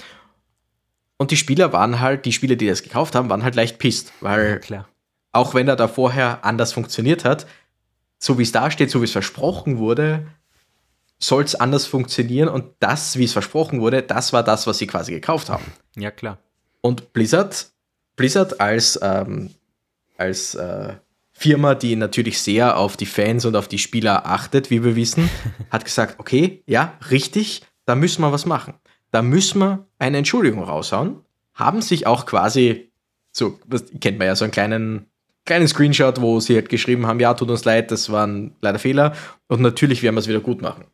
[1.18, 4.12] Und die Spieler waren halt, die Spieler, die das gekauft haben, waren halt leicht pisst,
[4.20, 4.86] weil ja,
[5.32, 7.46] auch wenn er da vorher anders funktioniert hat,
[8.18, 10.26] so wie es da steht, so wie es versprochen wurde,
[11.18, 14.86] soll es anders funktionieren und das, wie es versprochen wurde, das war das, was sie
[14.86, 15.64] quasi gekauft haben.
[15.96, 16.38] Ja, klar.
[16.82, 17.72] Und Blizzard,
[18.16, 19.50] Blizzard als, ähm,
[20.18, 20.94] als äh,
[21.32, 25.30] Firma, die natürlich sehr auf die Fans und auf die Spieler achtet, wie wir wissen,
[25.70, 28.74] hat gesagt, okay, ja, richtig, da müssen wir was machen.
[29.10, 31.20] Da müssen wir eine Entschuldigung raushauen.
[31.54, 32.92] Haben sich auch quasi,
[33.30, 33.58] so
[34.00, 35.06] kennt man ja so einen kleinen,
[35.44, 39.14] kleinen Screenshot, wo sie halt geschrieben haben, ja, tut uns leid, das waren leider Fehler
[39.48, 40.84] und natürlich werden wir es wieder gut machen.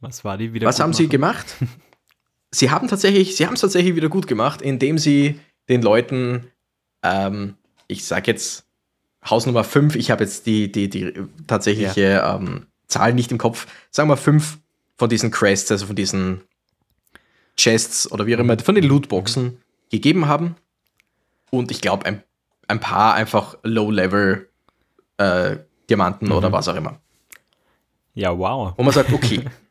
[0.00, 0.66] Was war die wieder?
[0.66, 1.56] Was haben sie gemacht?
[2.54, 6.50] sie haben tatsächlich, sie haben es tatsächlich wieder gut gemacht, indem sie den Leuten,
[7.02, 7.54] ähm,
[7.88, 8.66] ich sag jetzt
[9.28, 11.12] Hausnummer 5, ich habe jetzt die, die, die
[11.46, 12.36] tatsächliche ja.
[12.36, 14.58] ähm, Zahl nicht im Kopf, sagen wir fünf
[14.96, 16.42] von diesen Crests, also von diesen
[17.56, 19.58] Chests oder wie auch immer, von den Lootboxen
[19.90, 20.56] gegeben haben.
[21.50, 22.22] Und ich glaube, ein,
[22.68, 24.48] ein paar einfach Low-Level
[25.18, 25.56] äh,
[25.88, 26.34] Diamanten mhm.
[26.34, 27.00] oder was auch immer.
[28.14, 28.74] Ja, wow.
[28.76, 29.44] Und man sagt, okay,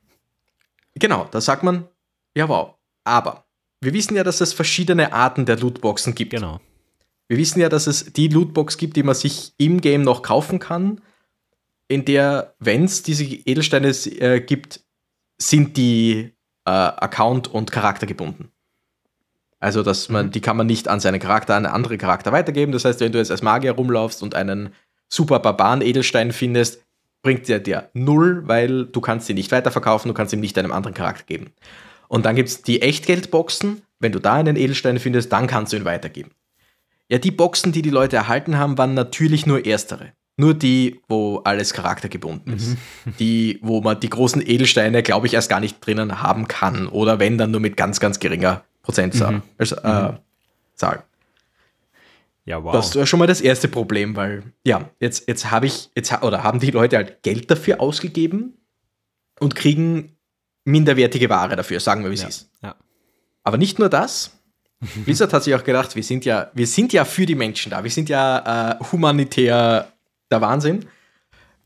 [0.96, 1.88] Genau, da sagt man,
[2.36, 2.76] ja wow.
[3.04, 3.46] Aber
[3.82, 6.32] wir wissen ja, dass es verschiedene Arten der Lootboxen gibt.
[6.32, 6.62] Genau.
[7.28, 10.60] Wir wissen ja, dass es die Lootbox gibt, die man sich im Game noch kaufen
[10.60, 11.02] kann,
[11.88, 14.82] in der, wenn es diese Edelsteine äh, gibt,
[15.38, 16.34] sind die
[16.66, 18.52] äh, Account- und Charakter gebunden.
[19.60, 20.32] Also, dass man, mhm.
[20.32, 22.72] die kann man nicht an seinen Charakter, an andere Charakter weitergeben.
[22.72, 24.74] Das heißt, wenn du jetzt als Magier rumlaufst und einen
[25.08, 26.84] super Barbaren-Edelstein findest,
[27.22, 30.74] bringt der dir null, weil du kannst ihn nicht weiterverkaufen, du kannst ihm nicht einem
[30.74, 31.54] anderen Charakter geben.
[32.14, 33.82] Und dann gibt es die Echtgeldboxen.
[33.98, 36.30] Wenn du da einen Edelstein findest, dann kannst du ihn weitergeben.
[37.10, 40.14] Ja, die Boxen, die die Leute erhalten haben, waren natürlich nur erstere.
[40.38, 42.78] Nur die, wo alles charaktergebunden ist.
[43.06, 43.14] Mhm.
[43.18, 46.88] Die, wo man die großen Edelsteine, glaube ich, erst gar nicht drinnen haben kann.
[46.88, 49.32] Oder wenn, dann nur mit ganz, ganz geringer Prozentzahl.
[49.32, 49.42] Mhm.
[49.58, 50.18] Also, äh, mhm.
[50.76, 51.04] Zahl.
[52.46, 52.74] Ja, wow.
[52.74, 56.44] Das ist schon mal das erste Problem, weil, ja, jetzt, jetzt habe ich, jetzt, oder
[56.44, 58.54] haben die Leute halt Geld dafür ausgegeben
[59.40, 60.16] und kriegen
[60.66, 62.50] minderwertige Ware dafür, sagen wir, wie es ja, ist.
[62.62, 62.76] Ja.
[63.44, 64.32] Aber nicht nur das.
[65.06, 67.84] Blizzard hat sich auch gedacht, wir sind ja, wir sind ja für die Menschen da,
[67.84, 69.92] wir sind ja äh, humanitär
[70.32, 70.86] der Wahnsinn.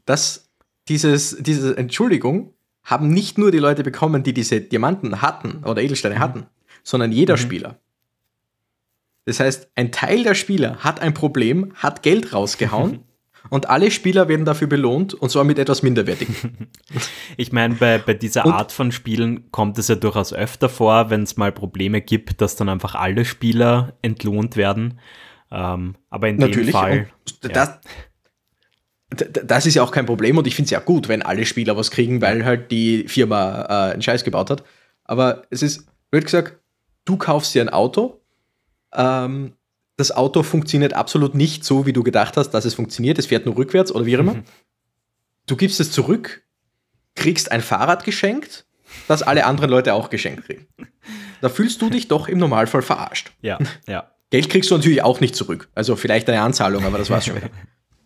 [0.05, 0.49] Dass
[0.87, 6.15] dieses, diese Entschuldigung haben nicht nur die Leute bekommen, die diese Diamanten hatten oder Edelsteine
[6.15, 6.19] mhm.
[6.19, 6.45] hatten,
[6.83, 7.39] sondern jeder mhm.
[7.39, 7.79] Spieler.
[9.25, 13.03] Das heißt, ein Teil der Spieler hat ein Problem, hat Geld rausgehauen
[13.49, 16.27] und alle Spieler werden dafür belohnt und zwar mit etwas minderwertig.
[17.35, 21.09] Ich meine, bei, bei dieser und, Art von Spielen kommt es ja durchaus öfter vor,
[21.09, 24.99] wenn es mal Probleme gibt, dass dann einfach alle Spieler entlohnt werden.
[25.51, 27.07] Ähm, aber in dem Fall.
[27.41, 27.79] Das,
[29.09, 31.77] das ist ja auch kein Problem und ich finde es ja gut, wenn alle Spieler
[31.77, 34.63] was kriegen, weil halt die Firma äh, einen Scheiß gebaut hat.
[35.03, 36.59] Aber es ist, wird gesagt,
[37.05, 38.21] du kaufst dir ein Auto
[38.93, 39.53] ähm,
[39.97, 43.17] das Auto funktioniert absolut nicht so, wie du gedacht hast, dass es funktioniert.
[43.17, 44.35] Es fährt nur rückwärts oder wie immer.
[44.35, 44.43] Mhm.
[45.47, 46.43] Du gibst es zurück,
[47.15, 48.65] kriegst ein Fahrrad geschenkt,
[49.07, 50.67] das alle anderen Leute auch geschenkt kriegen.
[51.41, 53.31] Da fühlst du dich doch im Normalfall verarscht.
[53.41, 54.11] Ja, ja.
[54.29, 55.69] Geld kriegst du natürlich auch nicht zurück.
[55.73, 57.49] Also vielleicht eine Anzahlung, aber das war's schon wieder.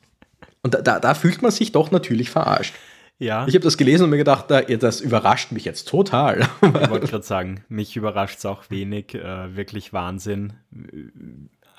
[0.63, 2.75] Und da, da fühlt man sich doch natürlich verarscht.
[3.17, 3.47] Ja.
[3.47, 6.47] Ich habe das gelesen und mir gedacht, das überrascht mich jetzt total.
[6.61, 9.13] Ich wollte gerade sagen, mich überrascht es auch wenig.
[9.13, 10.53] Äh, wirklich Wahnsinn.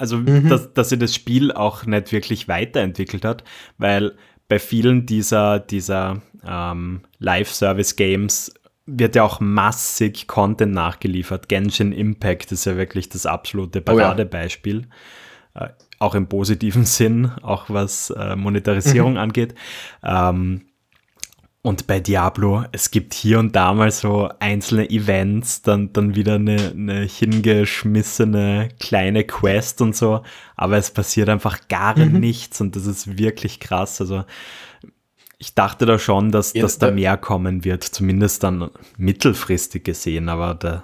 [0.02, 0.48] Also, mhm.
[0.48, 3.44] dass, dass sie das Spiel auch nicht wirklich weiterentwickelt hat,
[3.78, 4.16] weil
[4.48, 8.52] bei vielen dieser, dieser ähm, Live-Service-Games
[8.86, 11.48] wird ja auch massig Content nachgeliefert.
[11.48, 14.88] Genshin Impact ist ja wirklich das absolute Paradebeispiel.
[15.54, 15.66] Oh ja.
[15.66, 19.18] äh, auch im positiven Sinn, auch was äh, Monetarisierung mhm.
[19.18, 19.54] angeht.
[20.02, 20.62] Ähm,
[21.62, 26.34] und bei Diablo, es gibt hier und da mal so einzelne Events, dann, dann wieder
[26.34, 30.22] eine, eine hingeschmissene kleine Quest und so,
[30.56, 32.18] aber es passiert einfach gar mhm.
[32.18, 34.00] nichts und das ist wirklich krass.
[34.00, 34.24] Also
[35.38, 40.28] ich dachte da schon, dass, ja, dass da mehr kommen wird, zumindest dann mittelfristig gesehen,
[40.28, 40.82] aber da,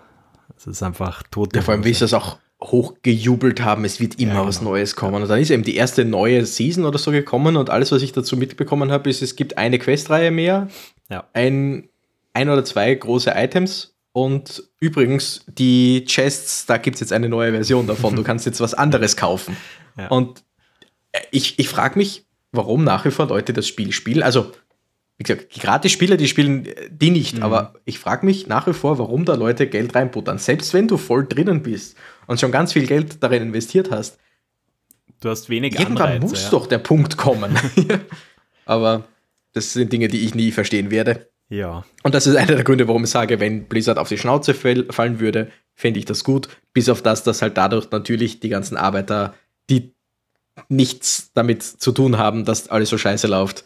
[0.54, 1.56] das ist einfach tot.
[1.56, 4.48] Ja, vor allem, wie ist das auch hochgejubelt haben, es wird immer ja, genau.
[4.48, 5.22] was Neues kommen.
[5.22, 8.12] Und dann ist eben die erste neue Season oder so gekommen und alles, was ich
[8.12, 10.68] dazu mitbekommen habe, ist, es gibt eine Questreihe mehr,
[11.08, 11.24] ja.
[11.32, 11.88] ein,
[12.32, 17.52] ein oder zwei große Items und übrigens die Chests, da gibt es jetzt eine neue
[17.52, 18.16] Version davon.
[18.16, 19.56] Du kannst jetzt was anderes kaufen.
[19.96, 20.08] Ja.
[20.08, 20.42] Und
[21.30, 24.22] ich, ich frage mich, warum nach wie vor Leute das Spiel spielen.
[24.22, 24.50] Also
[25.18, 27.42] wie gesagt, die Gratis-Spieler, die spielen äh, die nicht, mhm.
[27.42, 30.38] aber ich frage mich nach wie vor, warum da Leute Geld reinputtern.
[30.38, 31.96] Selbst wenn du voll drinnen bist
[32.28, 34.18] und schon ganz viel Geld darin investiert hast.
[35.20, 36.50] Du hast wenig Irgendwann Anreize, muss ja.
[36.50, 37.58] doch der Punkt kommen.
[38.66, 39.08] aber
[39.52, 41.28] das sind Dinge, die ich nie verstehen werde.
[41.48, 41.84] Ja.
[42.04, 45.18] Und das ist einer der Gründe, warum ich sage, wenn Blizzard auf die Schnauze fallen
[45.18, 46.48] würde, fände ich das gut.
[46.72, 49.34] Bis auf das, dass halt dadurch natürlich die ganzen Arbeiter,
[49.70, 49.94] die
[50.68, 53.64] nichts damit zu tun haben, dass alles so scheiße läuft,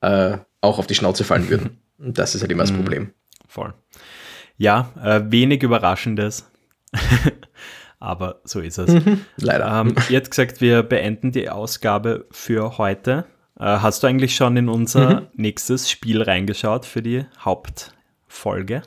[0.00, 1.78] äh, auch auf die Schnauze fallen würden.
[1.98, 2.76] Und das ist halt immer das mhm.
[2.76, 3.10] Problem.
[3.48, 3.74] Voll.
[4.56, 6.48] Ja, äh, wenig Überraschendes.
[8.00, 8.92] Aber so ist es.
[8.92, 9.80] Mhm, leider.
[9.80, 13.24] Ähm, ihr habt gesagt, wir beenden die Ausgabe für heute.
[13.58, 15.26] Äh, hast du eigentlich schon in unser mhm.
[15.34, 18.82] nächstes Spiel reingeschaut für die Hauptfolge?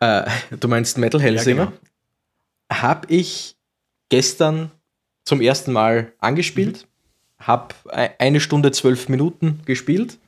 [0.00, 0.24] Äh,
[0.58, 1.64] du meinst Metal Hellsinger?
[1.64, 2.82] Ja, genau.
[2.82, 3.56] Habe ich
[4.08, 4.70] gestern
[5.24, 6.86] zum ersten Mal angespielt.
[7.38, 7.46] Mhm.
[7.46, 7.74] Habe
[8.18, 10.18] eine Stunde zwölf Minuten gespielt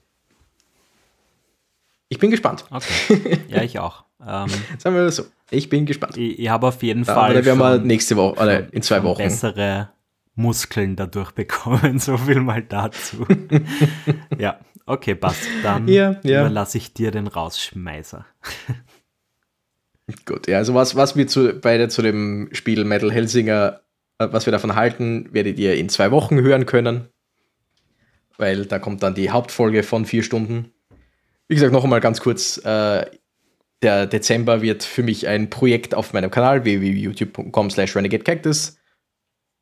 [2.09, 2.65] ich bin gespannt.
[2.71, 3.41] Okay.
[3.49, 4.05] Ja, ich auch.
[4.25, 4.49] Ähm,
[4.79, 5.25] Sagen wir so.
[5.51, 6.17] Ich bin gespannt.
[6.17, 7.33] Ich, ich habe auf jeden ja, Fall.
[7.33, 9.91] Oder wir nächste Woche oder in zwei Wochen bessere
[10.35, 11.99] Muskeln dadurch bekommen.
[11.99, 13.27] So viel mal dazu.
[14.39, 15.47] ja, okay, passt.
[15.63, 16.41] Dann ja, ja.
[16.41, 18.27] überlasse ich dir den Rausschmeißer.
[20.25, 23.81] Gut, ja, also was, was wir zu, beide zu dem Spiel Metal Helsinger,
[24.19, 27.09] äh, was wir davon halten, werdet ihr in zwei Wochen hören können.
[28.39, 30.73] Weil da kommt dann die Hauptfolge von vier Stunden
[31.49, 32.59] wie gesagt, noch einmal ganz kurz.
[32.65, 33.07] Äh,
[33.83, 38.79] der Dezember wird für mich ein Projekt auf meinem Kanal www.youtube.com slash renegadecactus.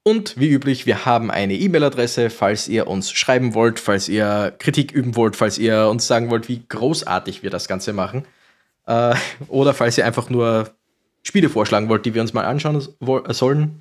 [0.07, 4.93] Und wie üblich, wir haben eine E-Mail-Adresse, falls ihr uns schreiben wollt, falls ihr Kritik
[4.93, 8.27] üben wollt, falls ihr uns sagen wollt, wie großartig wir das Ganze machen.
[8.87, 9.15] Äh,
[9.49, 10.75] oder falls ihr einfach nur
[11.23, 12.87] Spiele vorschlagen wollt, die wir uns mal anschauen
[13.29, 13.79] sollen.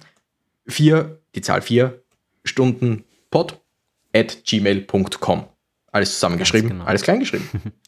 [0.66, 2.02] Vier, die Zahl vier,
[2.46, 3.60] Stunden pod
[4.16, 5.46] at gmail.com.
[5.92, 6.86] Alles zusammengeschrieben, genau.
[6.86, 7.50] alles kleingeschrieben.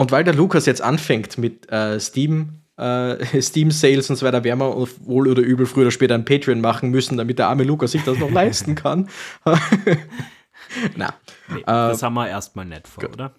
[0.00, 4.58] Und weil der Lukas jetzt anfängt mit äh, Steam äh, Steam-Sales und so weiter, werden
[4.58, 7.92] wir wohl oder übel früher oder später ein Patreon machen müssen, damit der arme Lukas
[7.92, 9.10] sich das noch leisten kann.
[10.96, 11.12] Na,
[11.50, 13.12] nee, äh, das haben wir erstmal nicht vor, gut.
[13.12, 13.34] oder?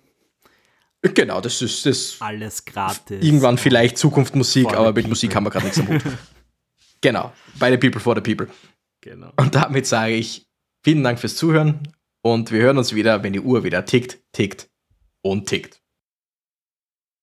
[1.01, 2.17] Genau, das ist das.
[2.19, 3.25] Alles gratis.
[3.25, 5.09] Irgendwann vielleicht Zukunftsmusik, aber mit people.
[5.09, 6.03] Musik haben wir gerade nichts am Hut.
[7.01, 8.53] genau, bei the People for the People.
[9.01, 9.33] Genau.
[9.35, 10.45] Und damit sage ich
[10.83, 11.91] vielen Dank fürs Zuhören
[12.21, 14.69] und wir hören uns wieder, wenn die Uhr wieder tickt, tickt
[15.23, 15.80] und tickt.